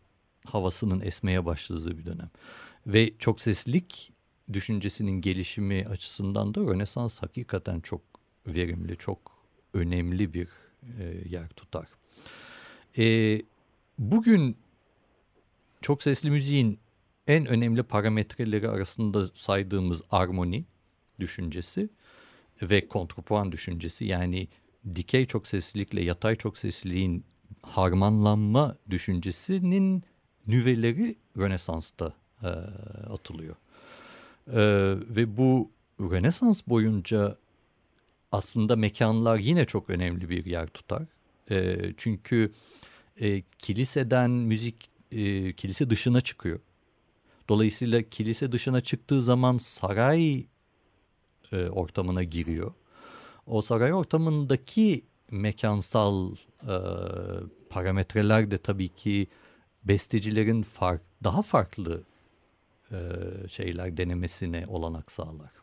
havasının 0.46 1.02
esmeye 1.02 1.46
başladığı 1.46 1.98
bir 1.98 2.06
dönem. 2.06 2.30
Ve 2.88 3.14
çok 3.20 3.42
seslilik 3.42 4.12
düşüncesinin 4.54 5.22
gelişimi 5.22 5.88
açısından 5.90 6.56
da 6.56 6.62
Rönesans 6.62 7.22
hakikaten 7.22 7.80
çok 7.80 8.02
verimli, 8.48 8.98
çok 8.98 9.20
önemli 9.74 10.34
bir 10.34 10.48
e, 11.00 11.30
yer 11.30 11.50
tutar. 11.50 11.88
E, 12.98 13.42
bugün 14.00 14.58
çok 15.82 16.04
sesli 16.04 16.32
müziğin 16.32 16.80
en 17.28 17.46
önemli 17.46 17.84
parametreleri 17.84 18.70
arasında 18.70 19.28
saydığımız 19.28 20.02
armoni 20.12 20.66
düşüncesi 21.20 21.90
ve 22.62 22.88
kontrpuan 22.88 23.52
düşüncesi 23.52 24.06
yani 24.06 24.48
dikey 24.96 25.26
çok 25.26 25.48
seslilikle 25.48 26.02
yatay 26.02 26.36
çok 26.36 26.58
sesliliğin 26.58 27.24
harmanlanma 27.62 28.76
düşüncesinin 28.90 30.04
nüveleri 30.48 31.16
Rönesans'ta 31.38 32.14
e, 32.44 32.48
atılıyor. 33.10 33.56
E, 34.48 34.62
ve 35.16 35.38
bu 35.38 35.72
Rönesans 36.00 36.62
boyunca 36.68 37.38
aslında 38.32 38.76
mekanlar 38.76 39.38
yine 39.38 39.66
çok 39.66 39.90
önemli 39.90 40.30
bir 40.30 40.46
yer 40.46 40.68
tutar. 40.68 41.04
E, 41.52 41.78
çünkü 41.98 42.52
e, 43.22 43.42
kiliseden 43.42 44.32
müzik 44.32 44.90
e, 45.12 45.54
kilise 45.54 45.90
dışına 45.90 46.22
çıkıyor. 46.22 46.60
Dolayısıyla 47.50 48.02
kilise 48.02 48.52
dışına 48.52 48.82
çıktığı 48.82 49.22
zaman 49.22 49.58
saray 49.58 50.46
e, 51.52 51.70
ortamına 51.70 52.24
giriyor. 52.24 52.74
O 53.46 53.62
saray 53.62 53.94
ortamındaki 53.94 55.06
mekansal 55.32 56.36
e, 56.64 56.76
parametreler 57.70 58.52
de 58.52 58.58
tabii 58.58 58.90
ki 58.90 59.28
bestecilerin 59.84 60.62
fark, 60.62 61.02
daha 61.24 61.42
farklı 61.42 62.04
e, 62.92 62.98
şeyler 63.48 63.98
denemesine 63.98 64.66
olanak 64.68 65.12
sağlar. 65.12 65.61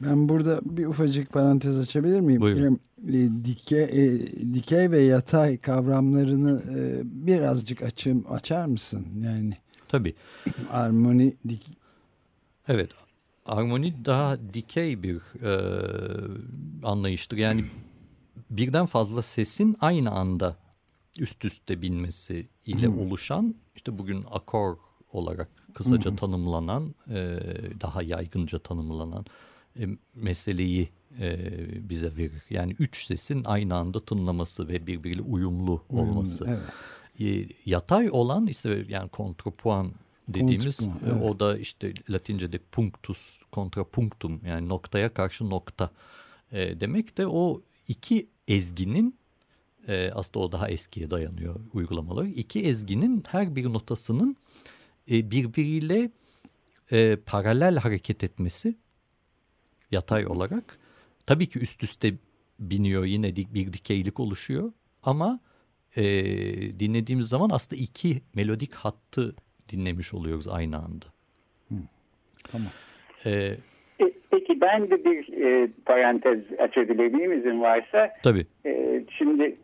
Ben 0.00 0.28
burada 0.28 0.60
bir 0.64 0.86
ufacık 0.86 1.32
parantez 1.32 1.78
açabilir 1.78 2.20
miyim? 2.20 2.40
Buyurun. 2.40 2.80
E, 3.08 3.44
dikey, 3.44 3.82
e, 3.82 4.20
dikey 4.52 4.90
ve 4.90 4.98
yatay 4.98 5.56
kavramlarını 5.56 6.62
e, 6.78 7.00
birazcık 7.26 7.82
açım, 7.82 8.24
açar 8.30 8.66
mısın? 8.66 9.06
Yani 9.24 9.56
Tabii. 9.88 10.14
armoni 10.70 11.36
dik, 11.48 11.66
Evet. 12.68 12.90
Armoni 13.46 14.04
daha 14.04 14.38
dikey 14.54 15.02
bir 15.02 15.16
e, 15.42 15.52
anlayıştır. 16.82 17.36
Yani 17.36 17.64
birden 18.50 18.86
fazla 18.86 19.22
sesin 19.22 19.76
aynı 19.80 20.10
anda 20.10 20.56
üst 21.18 21.44
üste 21.44 21.82
binmesi 21.82 22.48
ile 22.66 22.86
Hmm. 22.86 23.00
oluşan 23.00 23.54
işte 23.76 23.98
bugün 23.98 24.24
akor 24.30 24.76
olarak 25.12 25.48
kısaca 25.74 26.16
tanımlanan 26.16 26.94
e, 27.10 27.38
daha 27.80 28.02
yaygınca 28.02 28.58
tanımlanan 28.58 29.24
meseleyi 30.14 30.88
e, 31.20 31.38
bize 31.88 32.16
verir. 32.16 32.42
Yani 32.50 32.76
üç 32.78 33.06
sesin 33.06 33.44
aynı 33.44 33.74
anda 33.74 34.00
tınlaması 34.00 34.68
ve 34.68 34.86
birbiriyle 34.86 35.22
uyumlu 35.22 35.84
olması. 35.88 36.46
Evet. 36.48 36.60
E, 37.20 37.48
yatay 37.66 38.08
olan 38.12 38.46
işte 38.46 38.84
yani 38.88 39.08
kontrapuan 39.08 39.92
dediğimiz 40.28 40.76
Kontrapuan, 40.76 41.10
e, 41.10 41.12
evet. 41.12 41.30
o 41.30 41.40
da 41.40 41.58
işte 41.58 41.92
Latince'de 42.10 42.58
punctus 42.58 43.40
kontrapunktum 43.52 44.40
yani 44.46 44.68
noktaya 44.68 45.14
karşı 45.14 45.50
nokta 45.50 45.90
e, 46.52 46.80
demek 46.80 47.18
de 47.18 47.26
o 47.26 47.62
iki 47.88 48.28
ezginin 48.48 49.18
e, 49.88 50.10
aslında 50.14 50.38
o 50.38 50.52
daha 50.52 50.68
eskiye 50.68 51.10
dayanıyor 51.10 51.60
uygulamaları. 51.72 52.28
İki 52.28 52.60
ezginin 52.60 53.22
her 53.28 53.56
bir 53.56 53.64
notasının 53.64 54.36
e, 55.10 55.30
birbiriyle 55.30 56.10
e, 56.92 57.16
paralel 57.16 57.76
hareket 57.76 58.24
etmesi 58.24 58.76
yatay 59.90 60.26
olarak 60.26 60.78
tabii 61.26 61.46
ki 61.46 61.58
üst 61.58 61.82
üste 61.82 62.12
biniyor 62.60 63.04
yine 63.04 63.36
dik, 63.36 63.54
bir 63.54 63.72
dikeylik 63.72 64.20
oluşuyor 64.20 64.72
ama 65.02 65.40
e, 65.96 66.02
dinlediğimiz 66.80 67.28
zaman 67.28 67.50
aslında 67.52 67.82
iki 67.82 68.22
melodik 68.34 68.74
hattı 68.74 69.36
dinlemiş 69.72 70.14
oluyoruz 70.14 70.48
aynı 70.48 70.76
anda. 70.76 71.06
Tamam. 72.52 72.68
E, 73.26 73.30
E, 74.00 74.12
Peki 74.30 74.60
ben 74.60 74.90
de 74.90 75.04
bir 75.04 75.32
e, 75.42 75.68
parantez 75.86 76.38
açabilir 76.58 77.14
miyim 77.14 77.32
izin 77.38 77.60
varsa? 77.60 78.10
tabii. 78.22 78.46
E, 78.66 79.04
şimdi 79.18 79.56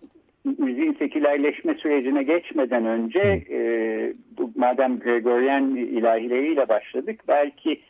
müziğin 0.58 0.92
sekülerleşme 0.98 1.74
sürecine 1.74 2.22
geçmeden 2.22 2.86
önce 2.86 3.44
e, 3.50 3.58
bu, 4.38 4.50
madem 4.56 4.98
Gregorian 4.98 5.76
ilahileriyle 5.76 6.68
başladık 6.68 7.20
belki 7.28 7.80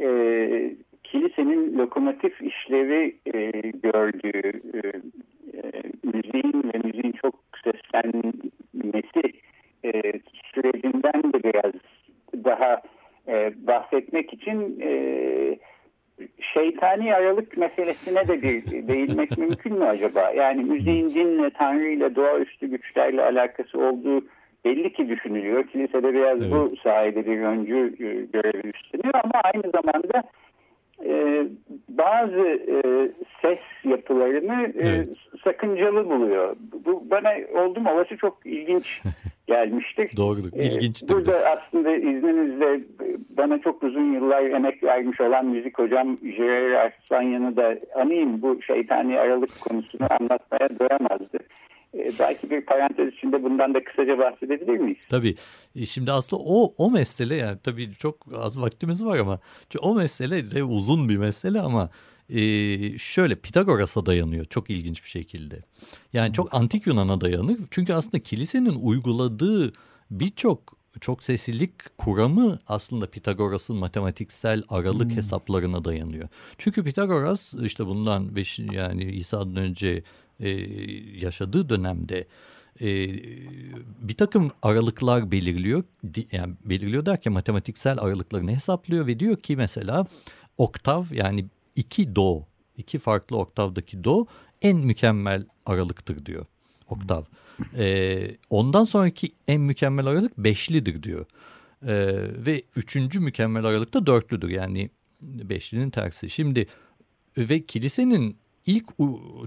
e, 0.00 0.06
kilisenin 1.12 1.78
lokomotif 1.78 2.42
işlevi 2.42 3.16
e, 3.26 3.50
gördüğü 3.70 4.60
e, 4.74 4.88
e, 5.58 5.82
müziğin 6.02 6.70
ve 6.74 6.78
müziğin 6.84 7.14
çok 7.22 7.34
seslenmesi 7.64 9.32
e, 9.84 10.12
sürecinden 10.54 11.32
de 11.32 11.42
biraz 11.44 11.72
daha 12.44 12.82
e, 13.28 13.52
bahsetmek 13.66 14.32
için 14.32 14.80
e, 14.80 14.90
şeytani 16.54 17.14
aralık 17.14 17.56
meselesine 17.56 18.28
de 18.28 18.42
bir 18.42 18.88
değinmek 18.88 19.38
mümkün 19.38 19.78
mü 19.78 19.84
acaba? 19.84 20.30
Yani 20.30 20.64
müziğin 20.64 21.14
dinle, 21.14 21.50
tanrıyla, 21.50 22.16
doğaüstü 22.16 22.66
güçlerle 22.66 23.22
alakası 23.22 23.78
olduğu 23.80 24.24
belli 24.64 24.92
ki 24.92 25.08
düşünülüyor. 25.08 25.66
Kilisede 25.66 26.14
biraz 26.14 26.42
Evet. 26.42 26.52
bu 26.52 26.76
sayede 26.82 27.26
bir 27.26 27.40
öncü 27.40 27.76
e, 27.76 28.24
görevi 28.32 28.68
üstleniyor 28.68 29.14
ama 29.24 29.40
aynı 29.44 29.70
zamanda 29.70 30.22
e, 31.06 31.46
bazı 31.88 32.46
e, 32.68 32.78
ses 33.42 33.58
yapılarını 33.84 34.66
e, 34.66 34.88
Evet. 34.88 35.08
sakıncalı 35.44 36.10
buluyor. 36.10 36.56
Bu 36.84 37.10
bana 37.10 37.30
oldum 37.62 37.86
olası 37.86 38.16
çok 38.16 38.38
ilginç 38.44 39.02
gelmiştir. 39.46 40.16
Doğrudur. 40.16 40.48
Ee, 40.56 40.64
İlginçtir 40.64 41.08
Burada 41.08 41.32
de. 41.32 41.48
aslında 41.48 41.96
izninizle 41.96 42.80
bana 43.30 43.58
çok 43.58 43.82
uzun 43.82 44.12
yıllar 44.12 44.46
emek 44.46 44.82
vermiş 44.82 45.20
olan 45.20 45.46
müzik 45.46 45.78
hocam 45.78 46.18
Jerry 46.22 46.78
Arslanyan'ı 46.78 47.56
da 47.56 47.76
anayım. 47.94 48.42
Bu 48.42 48.62
şeytani 48.62 49.18
aralık 49.18 49.60
konusunu 49.60 50.06
anlatmaya 50.20 50.68
doyamazdı. 50.78 51.38
Ee, 51.94 52.12
belki 52.20 52.50
bir 52.50 52.66
parantez 52.66 53.14
içinde 53.14 53.42
bundan 53.42 53.74
da 53.74 53.84
kısaca 53.84 54.18
bahsedebilir 54.18 54.78
miyiz? 54.78 54.98
Tabii. 55.08 55.34
E, 55.76 55.86
Şimdi 55.86 56.12
aslında 56.12 56.42
o 56.46 56.74
o 56.76 56.90
mesele 56.90 57.34
yani 57.34 57.58
tabii 57.62 57.92
çok 57.92 58.26
az 58.36 58.60
vaktimiz 58.60 59.04
var 59.04 59.18
ama 59.18 59.40
o 59.80 59.94
mesele 59.94 60.50
de 60.50 60.64
uzun 60.64 61.08
bir 61.08 61.16
mesele 61.16 61.60
ama 61.60 61.90
e, 62.30 62.38
şöyle 62.98 63.34
Pitagoras'a 63.34 64.06
dayanıyor 64.06 64.44
çok 64.44 64.70
ilginç 64.70 65.04
bir 65.04 65.08
şekilde. 65.08 65.62
Yani 66.12 66.32
çok 66.32 66.54
antik 66.54 66.86
Yunan'a 66.86 67.20
dayanır. 67.20 67.58
Çünkü 67.70 67.92
aslında 67.92 68.18
kilisenin 68.18 68.74
uyguladığı 68.74 69.72
birçok 70.10 70.78
çok 71.00 71.24
seslilik 71.24 71.72
kuramı 71.98 72.58
aslında 72.66 73.06
Pitagoras'ın 73.06 73.76
matematiksel 73.76 74.62
aralık 74.68 75.12
hesaplarına 75.12 75.84
dayanıyor. 75.84 76.28
Çünkü 76.58 76.84
Pitagoras 76.84 77.54
işte 77.54 77.86
bundan 77.86 78.36
beş, 78.36 78.58
yani 78.58 79.04
İsa'dan 79.04 79.56
önce 79.56 80.02
e, 80.40 80.50
yaşadığı 81.18 81.68
dönemde 81.68 82.26
e, 82.80 82.88
bir 84.00 84.14
takım 84.14 84.50
aralıklar 84.62 85.30
belirliyor. 85.30 85.84
Yani 86.32 86.54
belirliyor 86.64 87.06
derken 87.06 87.32
matematiksel 87.32 88.00
aralıklarını 88.00 88.54
hesaplıyor 88.54 89.06
ve 89.06 89.20
diyor 89.20 89.36
ki 89.36 89.56
mesela 89.56 90.06
oktav 90.56 91.04
yani 91.12 91.46
iki 91.76 92.16
do, 92.16 92.46
iki 92.76 92.98
farklı 92.98 93.36
oktavdaki 93.36 94.04
do 94.04 94.26
en 94.62 94.76
mükemmel 94.76 95.46
aralıktır 95.66 96.26
diyor 96.26 96.46
oktav. 96.88 97.22
E, 97.76 98.36
ondan 98.50 98.84
sonraki 98.84 99.32
en 99.48 99.60
mükemmel 99.60 100.06
aralık 100.06 100.38
beşlidir 100.38 101.02
diyor. 101.02 101.26
E, 101.82 101.96
ve 102.46 102.62
üçüncü 102.76 103.20
mükemmel 103.20 103.64
aralık 103.64 103.94
da 103.94 104.06
dörtlüdür 104.06 104.48
yani 104.48 104.90
beşlinin 105.20 105.90
tersi. 105.90 106.30
Şimdi 106.30 106.66
ve 107.38 107.66
kilisenin 107.66 108.38
ilk 108.68 108.86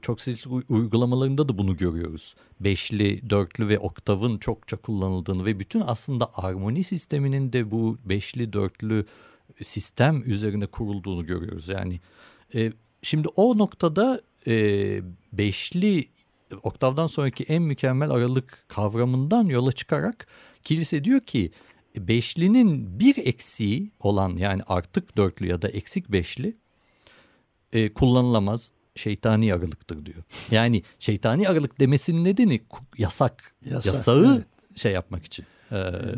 çok 0.01 0.21
sesli 0.21 0.49
uygulamalarında 0.69 1.49
da 1.49 1.57
bunu 1.57 1.77
görüyoruz. 1.77 2.35
Beşli, 2.59 3.29
dörtlü 3.29 3.67
ve 3.67 3.79
oktavın 3.79 4.37
çokça 4.37 4.77
kullanıldığını 4.77 5.45
ve 5.45 5.59
bütün 5.59 5.81
aslında 5.81 6.29
armoni 6.33 6.83
sisteminin 6.83 7.53
de 7.53 7.71
bu 7.71 7.97
beşli, 8.05 8.53
dörtlü 8.53 9.05
sistem 9.63 10.23
üzerine 10.25 10.65
kurulduğunu 10.65 11.25
görüyoruz. 11.25 11.67
Yani 11.67 11.99
e, 12.55 12.71
şimdi 13.03 13.27
o 13.27 13.57
noktada 13.57 14.21
e, 14.47 14.53
beşli 15.33 16.07
oktavdan 16.63 17.07
sonraki 17.07 17.43
en 17.43 17.63
mükemmel 17.63 18.09
aralık 18.09 18.65
kavramından 18.67 19.45
yola 19.45 19.71
çıkarak 19.71 20.27
kilise 20.63 21.03
diyor 21.03 21.21
ki 21.21 21.51
beşlinin 21.97 22.99
bir 22.99 23.17
eksiği 23.17 23.91
olan 23.99 24.37
yani 24.37 24.61
artık 24.67 25.17
dörtlü 25.17 25.47
ya 25.47 25.61
da 25.61 25.69
eksik 25.69 26.11
beşli 26.11 26.57
e, 27.73 27.93
kullanılamaz 27.93 28.71
şeytani 28.95 29.53
aralıktır 29.53 30.05
diyor. 30.05 30.23
Yani 30.51 30.83
şeytani 30.99 31.49
aralık 31.49 31.79
demesinin 31.79 32.23
nedeni 32.23 32.61
yasak. 32.97 33.55
Yasak, 33.65 33.93
Yasağı 33.93 34.35
evet. 34.35 34.77
şey 34.77 34.91
yapmak 34.91 35.25
için. 35.25 35.45
E, 35.71 35.75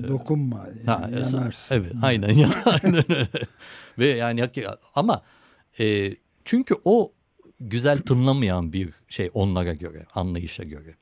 Dokunma. 0.08 0.68
ha, 0.86 1.10
yanarsın. 1.14 1.76
Evet 1.76 1.92
aynen. 2.02 2.30
aynen. 2.66 3.04
Ve 4.00 4.08
yani 4.08 4.50
ama 4.96 5.22
e, 5.80 6.16
çünkü 6.46 6.76
o 6.86 7.14
güzel 7.60 7.98
tınlamayan 8.02 8.74
bir 8.74 8.90
şey 9.08 9.30
onlara 9.34 9.74
göre, 9.74 10.06
anlayışa 10.16 10.64
göre. 10.64 10.96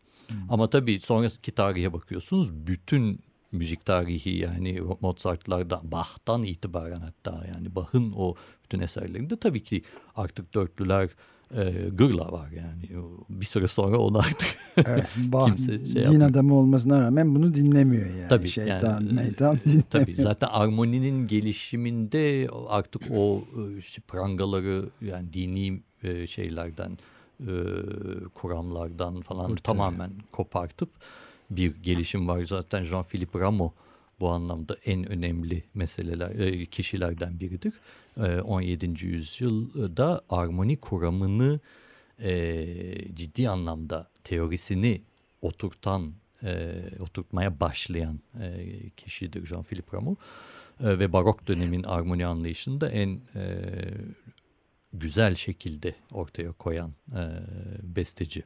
Ama 0.50 0.70
tabii 0.70 1.00
sonraki 1.00 1.52
tarihe 1.52 1.94
bakıyorsunuz 1.94 2.54
bütün 2.54 3.20
müzik 3.52 3.86
tarihi 3.86 4.38
yani 4.38 4.82
Mozart'lardan 5.02 5.92
Bach'tan 5.92 6.44
itibaren 6.44 7.02
hatta 7.02 7.46
yani 7.48 7.76
Bach'ın 7.76 8.14
o 8.16 8.36
bütün 8.64 8.80
eserlerinde 8.80 9.38
tabii 9.38 9.64
ki 9.64 9.84
artık 10.16 10.54
dörtlüler 10.54 11.10
e, 11.58 11.90
gırla 11.90 12.32
var 12.32 12.50
yani 12.52 13.04
bir 13.30 13.46
süre 13.46 13.68
sonra 13.68 13.98
onu 13.98 14.20
artık 14.20 14.58
evet, 14.78 15.08
bah, 15.18 15.46
kimse 15.46 15.86
şey 15.86 15.96
din 15.96 16.02
yapmıyor. 16.02 16.30
adamı 16.30 16.56
olmasına 16.56 17.02
rağmen 17.02 17.36
bunu 17.36 17.54
dinlemiyor 17.54 18.06
yani 18.06 18.30
tabii, 18.30 18.48
şeytan 18.48 19.02
yani, 19.02 19.14
meytan 19.14 19.60
dinlemiyor. 19.66 19.84
Tabii 19.90 20.16
zaten 20.16 20.48
armoninin 20.48 21.28
gelişiminde 21.28 22.48
artık 22.70 23.02
o 23.12 23.44
işte 23.78 24.02
prangaları 24.02 24.86
yani 25.02 25.34
dini 25.34 25.82
e, 26.04 26.28
şeylerden 26.28 26.98
e, 27.40 27.54
kuramlardan 28.36 29.22
falan 29.22 29.48
Kurtarıyor. 29.48 29.58
tamamen 29.58 30.12
kopartıp 30.32 30.90
bir 31.52 31.76
gelişim 31.76 32.28
var 32.28 32.44
zaten 32.46 32.84
Jean-Philippe 32.84 33.40
Rameau 33.40 33.74
bu 34.22 34.30
anlamda 34.30 34.78
en 34.86 35.12
önemli 35.12 35.64
meseleler 35.74 36.30
e, 36.40 36.66
kişilerden 36.66 37.40
biridir. 37.40 37.74
17. 38.44 38.86
E, 38.86 38.90
yüzyılda 39.08 40.22
armoni 40.30 40.78
kuramını 40.78 41.60
e, 42.20 43.16
ciddi 43.16 43.50
anlamda 43.50 44.10
teorisini 44.24 45.02
oturtan, 45.42 46.14
oturtmaya 47.00 47.60
başlayan 47.60 48.20
kişidir 48.98 49.46
Jean-Philippe 49.46 49.94
Rameau. 49.94 50.16
Ve 50.80 51.14
barok 51.14 51.48
dönemin 51.48 51.84
armoni 51.84 52.26
anlayışını 52.26 52.82
da 52.82 52.90
en 52.90 53.22
güzel 54.94 55.36
şekilde 55.36 55.96
ortaya 56.12 56.52
koyan 56.52 56.92
besteci. 57.84 58.44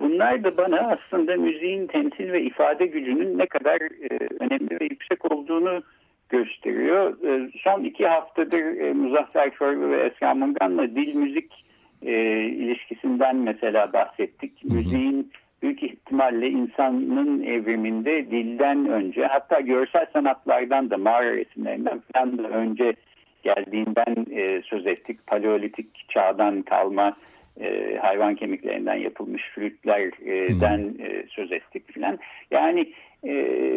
Bunlar 0.00 0.44
da 0.44 0.56
bana 0.56 0.78
aslında 0.78 1.36
müziğin 1.36 1.86
temsil 1.86 2.32
ve 2.32 2.42
ifade 2.42 2.86
gücünün 2.86 3.38
ne 3.38 3.46
kadar 3.46 3.80
e, 3.80 4.28
önemli 4.40 4.80
ve 4.80 4.84
yüksek 4.84 5.32
olduğunu 5.32 5.82
gösteriyor. 6.28 7.24
E, 7.24 7.50
son 7.64 7.84
iki 7.84 8.06
haftadır 8.06 8.80
e, 8.80 8.92
Muzaffer 8.92 9.54
Çorlu 9.54 9.90
ve 9.90 10.02
Esra 10.02 10.34
Mungan'la 10.34 10.82
dil 10.82 11.14
müzik 11.14 11.64
e, 12.02 12.12
ilişkisinden 12.44 13.36
mesela 13.36 13.92
bahsettik. 13.92 14.64
Hı 14.64 14.68
hı. 14.68 14.74
Müziğin 14.74 15.32
büyük 15.62 15.82
ihtimalle 15.82 16.48
insanın 16.48 17.42
evriminde 17.42 18.30
dilden 18.30 18.86
önce 18.86 19.26
hatta 19.26 19.60
görsel 19.60 20.06
sanatlardan 20.12 20.90
da 20.90 20.98
mağara 20.98 21.36
resimlerinden 21.36 22.02
falan 22.12 22.38
da 22.38 22.48
önce 22.48 22.94
geldiğinden 23.42 24.26
e, 24.30 24.62
söz 24.62 24.86
ettik. 24.86 25.26
Paleolitik 25.26 26.08
çağdan 26.08 26.62
kalma 26.62 27.16
e, 27.60 27.98
hayvan 28.02 28.34
kemiklerinden 28.34 28.94
yapılmış 28.94 29.42
flütlerden 29.54 30.78
hmm. 30.78 31.06
e, 31.06 31.26
söz 31.28 31.52
ettik 31.52 31.92
filan. 31.92 32.18
Yani 32.50 32.92
e, 33.24 33.34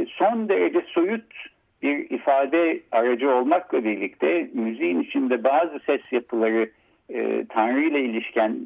son 0.10 0.50
derece 0.50 0.82
soyut 0.88 1.26
bir 1.82 2.10
ifade 2.10 2.80
aracı 2.92 3.30
olmakla 3.30 3.84
birlikte 3.84 4.50
müziğin 4.54 5.02
içinde 5.02 5.44
bazı 5.44 5.80
ses 5.86 6.02
yapıları 6.12 6.70
e, 7.10 7.46
Tanrı 7.50 7.82
ile 7.82 8.02
ilişken 8.02 8.60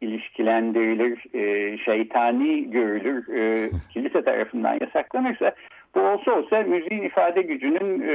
ilişkilendirilir, 0.00 1.34
e, 1.34 1.78
şeytani 1.78 2.70
görülür, 2.70 3.28
e, 3.28 3.70
kilise 3.92 4.24
tarafından 4.24 4.78
yasaklanırsa 4.80 5.52
bu 5.94 6.00
olsa 6.00 6.32
olsa 6.32 6.62
müziğin 6.62 7.02
ifade 7.02 7.42
gücünün 7.42 8.00
e, 8.00 8.12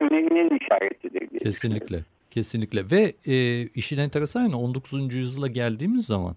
öneminin 0.00 0.58
işaretidir. 0.58 1.38
Kesinlikle. 1.38 1.96
Kesinlikle 2.30 2.90
ve 2.90 3.16
e, 3.26 3.66
işin 3.66 3.98
enteresan 3.98 4.52
19. 4.52 5.14
yüzyıla 5.14 5.46
geldiğimiz 5.46 6.06
zaman 6.06 6.36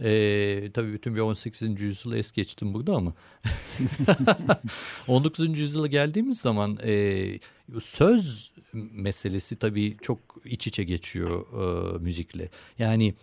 e, 0.00 0.70
tabii 0.74 0.92
bütün 0.92 1.14
bir 1.14 1.20
18. 1.20 1.80
yüzyıla 1.80 2.18
es 2.18 2.32
geçtim 2.32 2.74
burada 2.74 2.96
ama 2.96 3.12
19. 5.08 5.58
yüzyıla 5.58 5.86
geldiğimiz 5.86 6.40
zaman 6.40 6.78
e, 6.84 7.38
söz 7.80 8.52
meselesi 8.72 9.56
tabii 9.56 9.96
çok 10.02 10.18
iç 10.44 10.66
içe 10.66 10.84
geçiyor 10.84 11.46
e, 11.52 11.98
müzikle. 11.98 12.48
Yani 12.78 13.14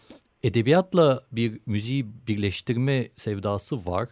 edebiyatla 0.44 1.22
bir 1.32 1.60
müziği 1.66 2.06
birleştirme 2.28 3.10
sevdası 3.16 3.86
var. 3.86 4.10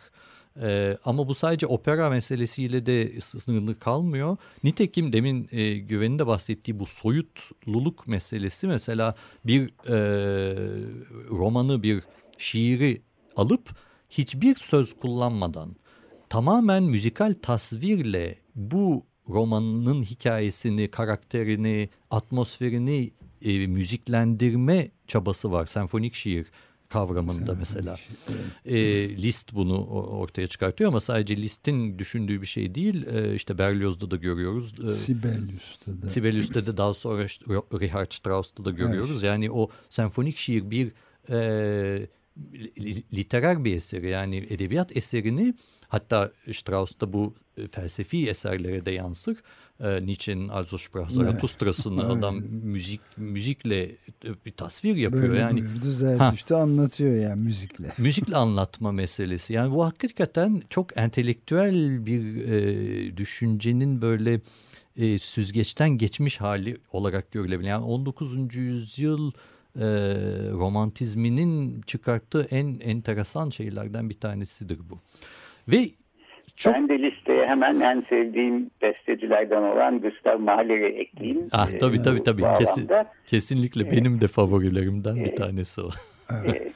Ee, 0.62 0.98
ama 1.06 1.28
bu 1.28 1.36
sadece 1.36 1.68
opera 1.68 2.10
meselesiyle 2.10 2.86
de 2.86 3.22
sınırlı 3.22 3.80
kalmıyor. 3.80 4.38
Nitekim 4.64 5.14
demin 5.14 5.48
e, 5.52 5.78
Güven'in 5.78 6.20
de 6.20 6.28
bahsettiği 6.28 6.80
bu 6.80 6.86
soyutluluk 6.86 8.08
meselesi 8.08 8.68
mesela 8.68 9.16
bir 9.46 9.70
e, 9.90 9.98
romanı, 11.30 11.84
bir 11.84 12.04
şiiri 12.38 13.02
alıp 13.36 13.70
hiçbir 14.10 14.56
söz 14.56 14.98
kullanmadan 14.98 15.76
tamamen 16.30 16.84
müzikal 16.84 17.36
tasvirle 17.42 18.36
bu 18.56 19.04
romanın 19.30 20.04
hikayesini, 20.04 20.92
karakterini, 20.92 21.90
atmosferini 22.12 23.12
e, 23.42 23.68
müziklendirme 23.68 24.92
çabası 25.08 25.52
var. 25.52 25.66
Senfonik 25.66 26.16
şiir 26.16 26.48
kavramında 26.90 27.56
mesela. 27.56 27.98
E, 28.66 28.78
list 29.10 29.54
bunu 29.54 29.86
ortaya 29.88 30.48
çıkartıyor 30.48 30.88
ama 30.88 31.00
sadece 31.00 31.38
listin 31.38 32.00
düşündüğü 32.00 32.42
bir 32.42 32.48
şey 32.48 32.76
değil. 32.76 33.08
E, 33.08 33.36
işte 33.36 33.58
Berlioz'da 33.58 34.12
da 34.12 34.16
görüyoruz. 34.16 34.74
E, 34.88 34.92
Sibelius'ta 34.92 36.02
da. 36.02 36.10
Sibelius'ta 36.10 36.66
da 36.66 36.78
daha 36.78 36.94
sonra 36.94 37.24
Richard 37.74 38.12
Strauss'ta 38.12 38.66
da 38.66 38.72
görüyoruz. 38.72 39.12
Evet. 39.12 39.24
Yani 39.24 39.52
o 39.52 39.70
senfonik 39.90 40.38
şiir 40.38 40.72
bir 40.72 40.92
e, 41.30 42.08
literer 43.14 43.66
bir 43.66 43.76
eseri 43.76 44.10
yani 44.10 44.38
edebiyat 44.50 44.98
eserini 44.98 45.54
hatta 45.88 46.32
Strauss'ta 46.54 47.14
bu 47.14 47.36
felsefi 47.72 48.30
eserlere 48.30 48.86
de 48.86 48.92
yansır 48.92 49.38
e, 49.80 50.06
Nietzsche'nin 50.06 50.50
Also 50.50 50.78
Sprach 50.78 51.10
Zarathustra'sını 51.10 52.02
evet. 52.02 52.12
adam 52.18 52.42
müzik 52.50 53.02
müzikle 53.18 53.96
bir 54.46 54.52
tasvir 54.52 54.96
yapıyor. 54.96 55.30
Böyle 55.30 55.40
yani 55.40 55.62
buyurdu 55.62 55.92
Zerdüşt'ü 55.92 56.54
anlatıyor 56.54 57.16
yani 57.16 57.42
müzikle. 57.44 57.92
Müzikle 57.98 58.36
anlatma 58.36 58.92
meselesi. 58.92 59.54
Yani 59.54 59.74
bu 59.74 59.86
hakikaten 59.86 60.64
çok 60.70 60.98
entelektüel 60.98 62.06
bir 62.06 62.48
e, 62.48 63.18
düşüncenin 63.18 64.02
böyle 64.02 64.42
e, 64.96 65.18
süzgeçten 65.18 65.90
geçmiş 65.90 66.42
hali 66.42 66.78
olarak 66.92 67.32
görülebilir. 67.32 67.68
Yani 67.68 67.86
19. 67.86 68.56
yüzyıl 68.56 69.32
e, 69.76 69.86
romantizminin 70.52 71.82
çıkarttığı 71.82 72.48
en 72.52 72.80
enteresan 72.80 73.50
şeylerden 73.50 74.10
bir 74.10 74.20
tanesidir 74.20 74.80
bu. 74.90 75.00
Ve 75.68 75.92
çok... 76.60 76.74
Ben 76.74 76.90
de 76.90 77.00
listeye 77.00 77.48
hemen 77.48 77.80
en 77.80 78.06
sevdiğim 78.10 78.72
bestecilerden 78.82 79.62
olan 79.62 80.02
Gustav 80.02 80.40
Mahler'i 80.40 80.86
ekleyeyim. 80.86 81.48
Ah, 81.52 81.70
tabii 81.80 82.02
tabii 82.02 82.24
tabii. 82.24 82.44
Kesin, 82.60 82.90
kesinlikle 83.28 83.88
ee, 83.88 83.92
benim 83.92 84.22
de 84.22 84.28
favorilerimden 84.28 85.16
e, 85.16 85.26
bir 85.26 85.36
tanesi 85.36 85.82
o. 85.82 85.90
e, 86.32 86.72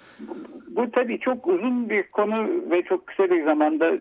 bu 0.75 0.91
tabii 0.91 1.19
çok 1.19 1.47
uzun 1.47 1.89
bir 1.89 2.03
konu 2.03 2.49
ve 2.71 2.81
çok 2.81 3.07
kısa 3.07 3.23
bir 3.23 3.43
zamanda 3.45 3.91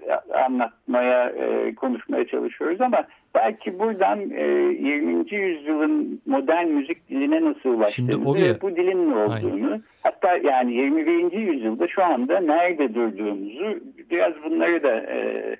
anlatmaya, 0.46 1.28
e, 1.28 1.74
konuşmaya 1.74 2.26
çalışıyoruz 2.26 2.80
ama 2.80 3.04
belki 3.34 3.78
buradan 3.78 4.30
e, 4.30 4.42
20. 4.42 5.34
yüzyılın 5.34 6.20
modern 6.26 6.68
müzik 6.68 7.08
diline 7.08 7.44
nasıl 7.44 7.68
ulaştığımızı 7.68 8.30
oraya... 8.30 8.60
bu 8.60 8.76
dilin 8.76 9.10
ne 9.10 9.14
olduğunu 9.14 9.66
Aynen. 9.66 9.82
hatta 10.02 10.36
yani 10.36 10.74
21. 10.74 11.32
yüzyılda 11.32 11.88
şu 11.88 12.04
anda 12.04 12.40
nerede 12.40 12.94
durduğumuzu 12.94 13.80
biraz 14.10 14.32
bunları 14.44 14.82
da 14.82 14.96
e, 14.96 15.56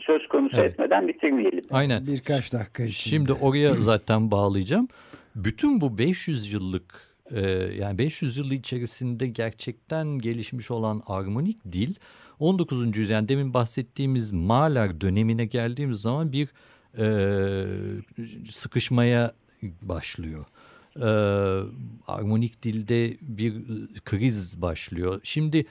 söz 0.00 0.28
konusu 0.28 0.56
evet. 0.56 0.72
etmeden 0.72 1.08
bitirmeyelim. 1.08 1.64
Aynen. 1.70 2.06
Birkaç 2.06 2.52
dakika 2.52 2.82
içinde. 2.82 3.16
Şimdi 3.16 3.32
oraya 3.32 3.70
zaten 3.70 4.30
bağlayacağım. 4.30 4.88
Bütün 5.34 5.80
bu 5.80 5.98
500 5.98 6.52
yıllık 6.52 7.07
e, 7.30 7.40
yani 7.80 7.98
500 7.98 8.36
yıl 8.36 8.50
içerisinde 8.50 9.26
gerçekten 9.26 10.18
gelişmiş 10.18 10.70
olan 10.70 11.02
armonik 11.06 11.72
dil 11.72 11.94
19. 12.40 12.96
yüzyıl 12.96 13.14
yani 13.14 13.28
demin 13.28 13.54
bahsettiğimiz 13.54 14.32
Mahler 14.32 15.00
dönemine 15.00 15.44
geldiğimiz 15.44 16.00
zaman 16.00 16.32
bir 16.32 16.48
e, 16.98 17.06
sıkışmaya 18.50 19.34
başlıyor. 19.82 20.46
E, 20.96 21.08
armonik 22.06 22.62
dilde 22.62 23.16
bir 23.20 23.54
kriz 24.04 24.62
başlıyor. 24.62 25.20
Şimdi 25.22 25.66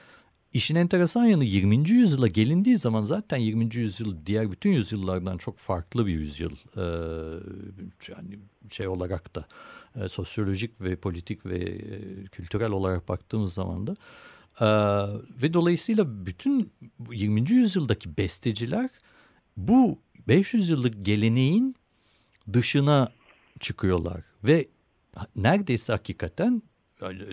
işin 0.52 0.74
enteresan 0.74 1.24
yanı 1.24 1.44
20. 1.44 1.90
yüzyıla 1.90 2.28
gelindiği 2.28 2.78
zaman 2.78 3.02
zaten 3.02 3.36
20. 3.36 3.74
yüzyıl 3.74 4.16
diğer 4.26 4.50
bütün 4.50 4.70
yüzyıllardan 4.70 5.38
çok 5.38 5.58
farklı 5.58 6.06
bir 6.06 6.12
yüzyıl. 6.12 6.52
E, 6.76 6.84
yani 8.08 8.38
şey 8.70 8.88
olarak 8.88 9.34
da 9.34 9.46
e, 10.02 10.08
sosyolojik 10.08 10.80
ve 10.80 10.96
politik 10.96 11.46
ve 11.46 11.58
e, 11.58 12.24
kültürel 12.24 12.70
olarak 12.70 13.08
baktığımız 13.08 13.54
zaman 13.54 13.86
da 13.86 13.96
e, 14.60 14.68
ve 15.42 15.54
dolayısıyla 15.54 16.26
bütün 16.26 16.72
20. 17.12 17.50
yüzyıldaki 17.50 18.16
besteciler 18.16 18.90
bu 19.56 19.98
500 20.28 20.68
yıllık 20.68 21.06
geleneğin 21.06 21.76
dışına 22.52 23.12
çıkıyorlar 23.60 24.24
ve 24.44 24.68
neredeyse 25.36 25.92
hakikaten 25.92 26.62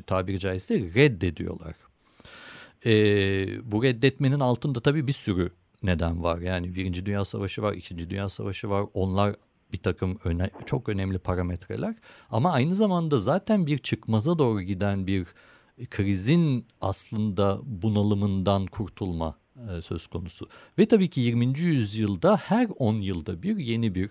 tabiri 0.07 0.39
caizse 0.39 0.79
reddediyorlar. 0.79 1.75
E, 2.85 2.91
bu 3.71 3.83
reddetmenin 3.83 4.39
altında 4.39 4.79
tabii 4.79 5.07
bir 5.07 5.13
sürü 5.13 5.51
neden 5.83 6.23
var. 6.23 6.39
Yani 6.39 6.75
Birinci 6.75 7.05
Dünya 7.05 7.25
Savaşı 7.25 7.61
var, 7.61 7.73
İkinci 7.73 8.09
Dünya 8.09 8.29
Savaşı 8.29 8.69
var. 8.69 8.85
Onlar 8.93 9.35
bir 9.75 9.83
takım 9.83 10.19
öne, 10.23 10.49
çok 10.65 10.89
önemli 10.89 11.19
parametreler. 11.19 11.95
Ama 12.29 12.51
aynı 12.51 12.75
zamanda 12.75 13.17
zaten 13.17 13.67
bir 13.67 13.77
çıkmaza 13.77 14.39
doğru 14.39 14.61
giden 14.61 15.07
bir 15.07 15.27
krizin 15.89 16.65
aslında 16.81 17.59
bunalımından 17.63 18.65
kurtulma 18.65 19.37
e, 19.55 19.81
söz 19.81 20.07
konusu. 20.07 20.49
Ve 20.79 20.85
tabii 20.85 21.09
ki 21.09 21.21
20. 21.21 21.59
yüzyılda 21.59 22.37
her 22.37 22.67
10 22.77 22.93
yılda 22.93 23.43
bir 23.43 23.57
yeni 23.57 23.95
bir 23.95 24.09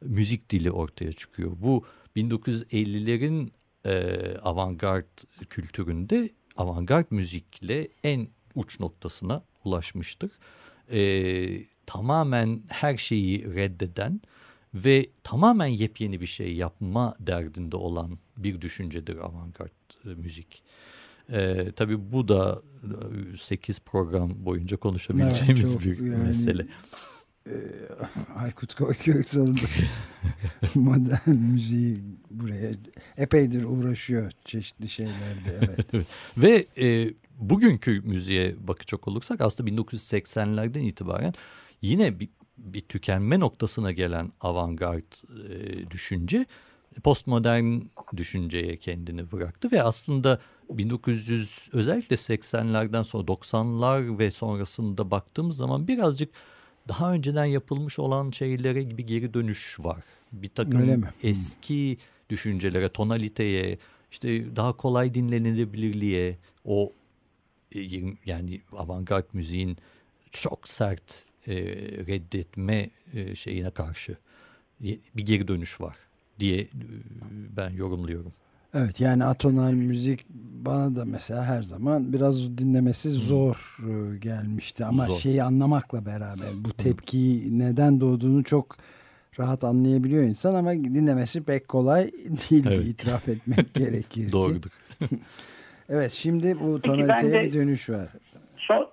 müzik 0.00 0.50
dili 0.50 0.70
ortaya 0.70 1.12
çıkıyor. 1.12 1.52
Bu 1.56 1.84
1950'lerin 2.16 3.50
e, 3.86 4.36
avantgard 4.42 5.18
kültüründe 5.50 6.30
avantgard 6.56 7.06
müzikle 7.10 7.88
en 8.04 8.28
uç 8.54 8.80
noktasına 8.80 9.42
ulaşmıştır. 9.64 10.30
E, 10.92 11.00
tamamen 11.86 12.62
her 12.68 12.96
şeyi 12.96 13.54
reddeden 13.54 14.20
ve 14.74 15.06
tamamen 15.22 15.66
yepyeni 15.66 16.20
bir 16.20 16.26
şey 16.26 16.54
yapma 16.54 17.14
derdinde 17.20 17.76
olan 17.76 18.18
bir 18.36 18.60
düşüncedir 18.60 19.16
avantgard 19.16 19.70
e, 20.04 20.08
müzik. 20.08 20.62
Ee, 21.32 21.72
tabii 21.76 22.12
bu 22.12 22.28
da 22.28 22.62
8 23.40 23.76
e, 23.76 23.80
program 23.80 24.44
boyunca 24.44 24.76
konuşabileceğimiz 24.76 25.72
evet, 25.72 25.84
bir 25.84 26.06
yani, 26.06 26.24
mesele. 26.24 26.66
E, 27.46 27.54
Aykut 28.36 28.74
Koyköksal'ın 28.74 29.58
modern 30.74 31.36
müziği 31.36 32.00
buraya 32.30 32.70
epeydir 33.16 33.64
uğraşıyor 33.64 34.32
çeşitli 34.44 34.88
şeylerde. 34.88 35.60
Evet. 35.60 36.06
Ve 36.36 36.66
e, 36.78 37.14
bugünkü 37.36 38.00
müziğe 38.00 38.68
bakacak 38.68 39.08
olursak 39.08 39.40
aslında 39.40 39.70
1980'lerden 39.70 40.80
itibaren 40.80 41.34
yine 41.82 42.20
bir, 42.20 42.28
bir 42.64 42.80
tükenme 42.80 43.40
noktasına 43.40 43.92
gelen 43.92 44.32
avantgard 44.40 45.12
e, 45.48 45.90
düşünce 45.90 46.46
postmodern 47.02 47.80
düşünceye 48.16 48.76
kendini 48.76 49.32
bıraktı 49.32 49.68
ve 49.72 49.82
aslında 49.82 50.40
1900 50.70 51.68
özellikle 51.72 52.16
80'lerden 52.16 53.02
sonra 53.02 53.24
90'lar 53.24 54.18
ve 54.18 54.30
sonrasında 54.30 55.10
baktığımız 55.10 55.56
zaman 55.56 55.88
birazcık 55.88 56.30
daha 56.88 57.12
önceden 57.12 57.44
yapılmış 57.44 57.98
olan 57.98 58.30
şeylere 58.30 58.82
gibi 58.82 59.06
geri 59.06 59.34
dönüş 59.34 59.76
var. 59.80 60.04
Bir 60.32 60.48
takım 60.48 61.04
eski 61.22 61.98
düşüncelere, 62.30 62.88
tonaliteye, 62.88 63.78
işte 64.10 64.56
daha 64.56 64.72
kolay 64.72 65.14
dinlenilebilirliğe, 65.14 66.38
o 66.64 66.92
e, 67.74 67.80
yani 68.26 68.60
avantgard 68.72 69.24
müziğin 69.32 69.76
çok 70.30 70.68
sert 70.68 71.24
e, 71.46 71.54
reddetme 72.06 72.90
e, 73.14 73.34
şeyine 73.34 73.70
karşı 73.70 74.16
bir 75.16 75.26
geri 75.26 75.48
dönüş 75.48 75.80
var 75.80 75.96
diye 76.40 76.60
e, 76.60 76.68
ben 77.56 77.70
yorumluyorum. 77.70 78.32
Evet 78.74 79.00
yani 79.00 79.24
atonal 79.24 79.72
müzik 79.72 80.26
bana 80.64 80.96
da 80.96 81.04
mesela 81.04 81.44
her 81.44 81.62
zaman 81.62 82.12
biraz 82.12 82.58
dinlemesi 82.58 83.10
zor 83.10 83.76
e, 83.80 84.16
gelmişti 84.16 84.84
ama 84.84 85.06
zor. 85.06 85.18
şeyi 85.18 85.42
anlamakla 85.42 86.06
beraber 86.06 86.48
bu 86.64 86.72
tepkiyi 86.72 87.58
neden 87.58 88.00
doğduğunu 88.00 88.44
çok 88.44 88.76
rahat 89.38 89.64
anlayabiliyor 89.64 90.22
insan 90.22 90.54
ama 90.54 90.72
dinlemesi 90.72 91.42
pek 91.42 91.68
kolay 91.68 92.10
değil 92.50 92.66
evet. 92.66 92.84
itiraf 92.84 93.28
etmek 93.28 93.74
gerekir. 93.74 94.32
Doğrudur. 94.32 94.70
evet 95.88 96.12
şimdi 96.12 96.60
bu 96.60 96.80
tonaliteye 96.80 97.42
bir 97.42 97.52
dönüş 97.52 97.90
var. 97.90 98.08
Son, 98.56 98.88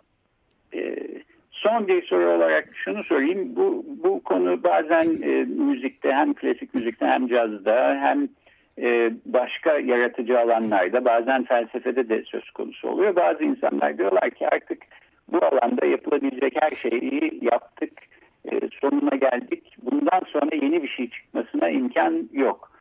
son 1.57 1.87
bir 1.87 2.05
soru 2.05 2.29
olarak 2.29 2.69
şunu 2.73 3.03
sorayım. 3.03 3.55
Bu, 3.55 3.85
bu 4.03 4.23
konu 4.23 4.63
bazen 4.63 5.21
e, 5.23 5.43
müzikte 5.43 6.11
hem 6.11 6.33
klasik 6.33 6.73
müzikte 6.73 7.05
hem 7.05 7.27
cazda 7.27 7.97
hem 8.01 8.27
e, 8.81 9.11
başka 9.25 9.79
yaratıcı 9.79 10.39
alanlarda 10.39 11.05
bazen 11.05 11.43
felsefede 11.43 12.09
de 12.09 12.23
söz 12.23 12.49
konusu 12.51 12.87
oluyor. 12.87 13.15
Bazı 13.15 13.43
insanlar 13.43 13.97
diyorlar 13.97 14.29
ki 14.29 14.47
artık 14.47 14.77
bu 15.27 15.45
alanda 15.45 15.85
yapılabilecek 15.85 16.53
her 16.61 16.71
şeyi 16.71 17.39
yaptık, 17.41 17.93
e, 18.51 18.59
sonuna 18.81 19.15
geldik. 19.15 19.75
Bundan 19.81 20.21
sonra 20.27 20.55
yeni 20.55 20.83
bir 20.83 20.87
şey 20.87 21.09
çıkmasına 21.09 21.69
imkan 21.69 22.29
yok. 22.31 22.71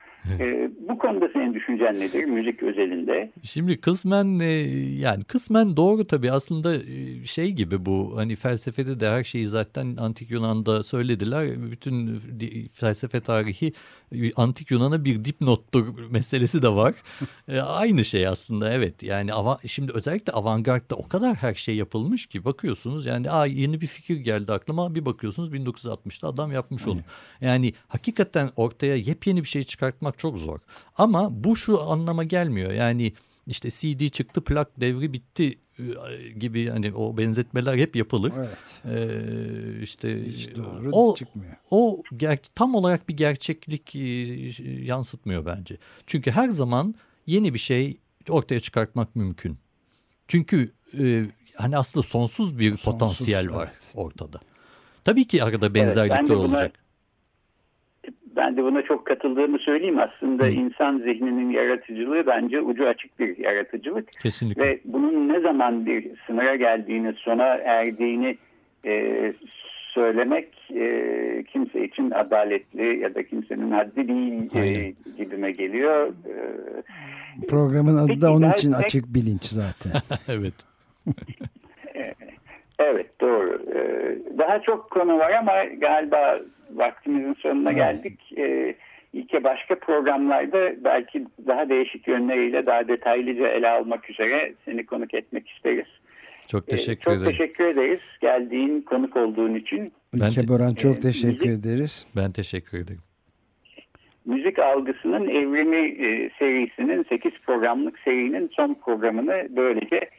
E, 0.41 0.71
bu 0.89 0.99
konuda 0.99 1.29
senin 1.33 1.55
düşüncen 1.55 2.01
nedir 2.01 2.25
müzik 2.25 2.63
özelinde? 2.63 3.31
Şimdi 3.43 3.81
kısmen 3.81 4.39
e, 4.39 4.51
yani 5.01 5.25
kısmen 5.25 5.77
doğru 5.77 6.07
tabii 6.07 6.33
aslında 6.33 6.75
e, 6.77 7.25
şey 7.25 7.53
gibi 7.53 7.87
bu 7.87 8.13
hani 8.17 8.37
felsefede 8.37 9.01
de 9.01 9.11
her 9.11 9.25
şeyi 9.25 9.49
zaten 9.49 9.97
antik 10.01 10.31
Yunan'da 10.31 10.83
söylediler. 10.83 11.71
Bütün 11.71 12.21
felsefe 12.73 13.21
tarihi 13.21 13.73
antik 14.37 14.71
Yunan'a 14.71 15.05
bir 15.05 15.25
dipnottur 15.25 15.87
meselesi 16.11 16.63
de 16.63 16.69
var. 16.69 16.95
e, 17.49 17.61
aynı 17.61 18.05
şey 18.05 18.27
aslında 18.27 18.73
evet. 18.73 19.03
Yani 19.03 19.35
ava, 19.35 19.57
şimdi 19.67 19.93
özellikle 19.93 20.33
avantgardda 20.33 20.97
o 20.97 21.09
kadar 21.09 21.35
her 21.35 21.55
şey 21.55 21.77
yapılmış 21.77 22.27
ki 22.27 22.45
bakıyorsunuz 22.45 23.07
yani 23.07 23.31
Aa, 23.31 23.47
yeni 23.47 23.81
bir 23.81 23.87
fikir 23.87 24.17
geldi 24.17 24.53
aklıma 24.53 24.95
bir 24.95 25.05
bakıyorsunuz 25.05 25.53
1960'ta 25.53 26.29
adam 26.29 26.53
yapmış 26.53 26.89
onu. 26.89 27.01
Yani 27.41 27.73
hakikaten 27.89 28.51
ortaya 28.57 28.97
yepyeni 28.97 29.43
bir 29.43 29.49
şey 29.49 29.63
çıkartmak 29.63 30.16
çok 30.19 30.39
zor. 30.39 30.59
Ama 30.97 31.45
bu 31.45 31.57
şu 31.57 31.83
anlama 31.83 32.25
gelmiyor. 32.25 32.73
Yani 32.73 33.13
işte 33.47 33.71
CD 33.71 34.09
çıktı 34.09 34.41
plak 34.41 34.81
devri 34.81 35.13
bitti 35.13 35.59
e, 35.79 36.29
gibi 36.39 36.69
hani 36.69 36.95
o 36.95 37.17
benzetmeler 37.17 37.77
hep 37.77 37.97
yapılır. 37.97 38.33
Evet. 38.39 38.75
Ee, 38.85 39.83
işte 39.83 40.27
Hiç 40.27 40.57
doğru 40.57 40.91
o, 40.93 41.15
çıkmıyor. 41.15 41.57
O 41.71 42.03
ger- 42.13 42.51
tam 42.55 42.75
olarak 42.75 43.09
bir 43.09 43.17
gerçeklik 43.17 43.97
e, 43.97 43.99
yansıtmıyor 44.85 45.47
bence. 45.47 45.79
Çünkü 46.07 46.31
her 46.31 46.49
zaman 46.49 46.95
yeni 47.27 47.55
bir 47.55 47.59
şey 47.59 47.99
ortaya 48.29 48.61
çıkartmak 48.61 49.17
mümkün. 49.17 49.59
Çünkü 50.29 50.73
e, 50.99 51.27
hani 51.57 51.79
aslında 51.79 52.07
sonsuz 52.07 52.59
bir 52.59 52.71
sonsuz, 52.71 52.85
potansiyel 52.85 53.51
var 53.51 53.71
evet. 53.73 53.93
ortada. 53.95 54.41
Tabii 55.05 55.27
ki 55.27 55.45
arada 55.45 55.75
benzerlikler 55.75 56.19
evet, 56.19 56.31
olacak. 56.31 56.86
Ben 58.37 58.57
de 58.57 58.63
buna 58.63 58.83
çok 58.83 59.07
katıldığımı 59.07 59.59
söyleyeyim. 59.59 59.99
Aslında 59.99 60.45
Hı. 60.45 60.49
insan 60.49 60.99
zihninin 60.99 61.51
yaratıcılığı 61.51 62.27
bence 62.27 62.61
ucu 62.61 62.89
açık 62.89 63.19
bir 63.19 63.39
yaratıcılık. 63.39 64.13
Kesinlikle. 64.13 64.63
Ve 64.63 64.79
bunun 64.85 65.29
ne 65.29 65.41
zaman 65.41 65.87
bir 65.87 66.07
sınıra 66.27 66.57
geldiğini, 66.57 67.13
sona 67.13 67.47
erdiğini 67.47 68.39
e, 68.85 69.33
söylemek 69.95 70.49
e, 70.75 71.45
kimse 71.49 71.85
için 71.85 72.11
adaletli 72.11 73.01
ya 73.01 73.15
da 73.15 73.23
kimsenin 73.23 73.71
haddi 73.71 74.09
değil 74.09 74.57
e, 74.57 74.95
gibime 75.19 75.53
geliyor. 75.53 76.09
E, 76.09 77.47
Programın 77.49 77.97
adı 77.97 78.21
da 78.21 78.33
onun 78.33 78.51
için 78.51 78.73
açık 78.73 79.15
bilinç 79.15 79.45
zaten. 79.45 79.93
evet. 80.29 80.55
evet 82.79 83.21
doğru. 83.21 83.63
E, 83.75 83.79
daha 84.39 84.63
çok 84.63 84.91
konu 84.91 85.19
var 85.19 85.31
ama 85.31 85.65
galiba 85.65 86.39
vaktimizin 86.79 87.35
sonuna 87.35 87.73
geldik. 87.73 88.21
Ee, 88.39 88.75
İlke 89.13 89.45
başka 89.45 89.79
programlarda 89.79 90.85
belki 90.85 91.25
daha 91.47 91.69
değişik 91.69 92.09
yönleriyle 92.09 92.67
daha 92.67 92.89
detaylıca 92.89 93.49
ele 93.49 93.69
almak 93.69 94.11
üzere 94.11 94.55
seni 94.65 94.87
konuk 94.87 95.15
etmek 95.15 95.49
isteriz. 95.49 95.87
Çok 96.47 96.63
ee, 96.63 96.71
teşekkür 96.71 97.05
çok 97.05 97.13
ederim. 97.13 97.25
Çok 97.25 97.39
teşekkür 97.39 97.65
ederiz 97.65 98.01
geldiğin, 98.21 98.81
konuk 98.81 99.17
olduğun 99.17 99.55
için. 99.55 99.93
Ben 100.15 100.29
İlke 100.29 100.49
Boran 100.49 100.75
çok 100.75 100.97
e, 100.97 100.99
teşekkür 100.99 101.47
müzik, 101.47 101.65
ederiz. 101.65 102.07
Ben 102.17 102.33
teşekkür 102.33 102.79
ederim. 102.79 103.01
Müzik 104.25 104.59
Algısının 104.59 105.29
Evrimi 105.29 106.07
e, 106.07 106.31
serisinin 106.39 107.07
8 107.09 107.33
programlık 107.47 107.99
serinin 107.99 108.51
son 108.57 108.75
programını 108.75 109.49
böylece 109.51 110.11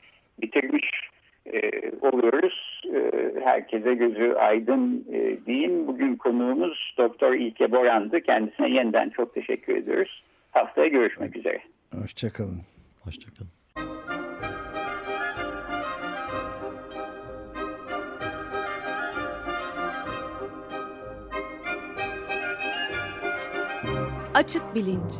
bitirmiş 0.41 0.91
e, 1.53 1.91
oluyoruz. 2.01 2.81
E, 2.95 3.12
herkese 3.43 3.93
gözü 3.93 4.33
aydın 4.33 5.05
e, 5.13 5.45
diyeyim. 5.45 5.88
Bugün 5.88 6.15
konuğumuz 6.15 6.93
Doktor 6.97 7.33
İlke 7.33 7.71
Boran'dı. 7.71 8.21
Kendisine 8.21 8.69
yeniden 8.69 9.10
çok 9.10 9.33
teşekkür 9.33 9.75
ediyoruz. 9.75 10.23
Haftaya 10.51 10.88
görüşmek 10.88 11.36
üzere. 11.36 11.60
Hoşçakalın. 12.01 12.62
Hoşçakalın. 13.03 13.51
Açık 24.33 24.75
Bilinç 24.75 25.13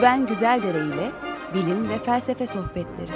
Güven 0.00 0.26
Güzeldere 0.26 0.78
ile 0.78 1.12
bilim 1.54 1.88
ve 1.88 1.98
felsefe 1.98 2.46
sohbetleri. 2.46 3.12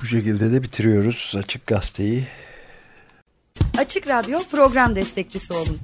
Bu 0.00 0.06
şekilde 0.06 0.52
de 0.52 0.62
bitiriyoruz 0.62 1.34
Açık 1.38 1.66
Gazete'yi. 1.66 2.26
Açık 3.78 4.08
Radyo 4.08 4.38
program 4.50 4.96
destekçisi 4.96 5.52
olun. 5.52 5.78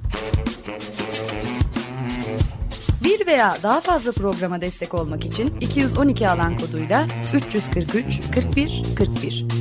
Bir 3.03 3.27
veya 3.27 3.57
daha 3.63 3.81
fazla 3.81 4.11
programa 4.11 4.61
destek 4.61 4.93
olmak 4.93 5.25
için 5.25 5.59
212 5.59 6.29
alan 6.29 6.57
koduyla 6.57 7.07
343 7.33 8.21
41 8.33 8.83
41 8.97 9.60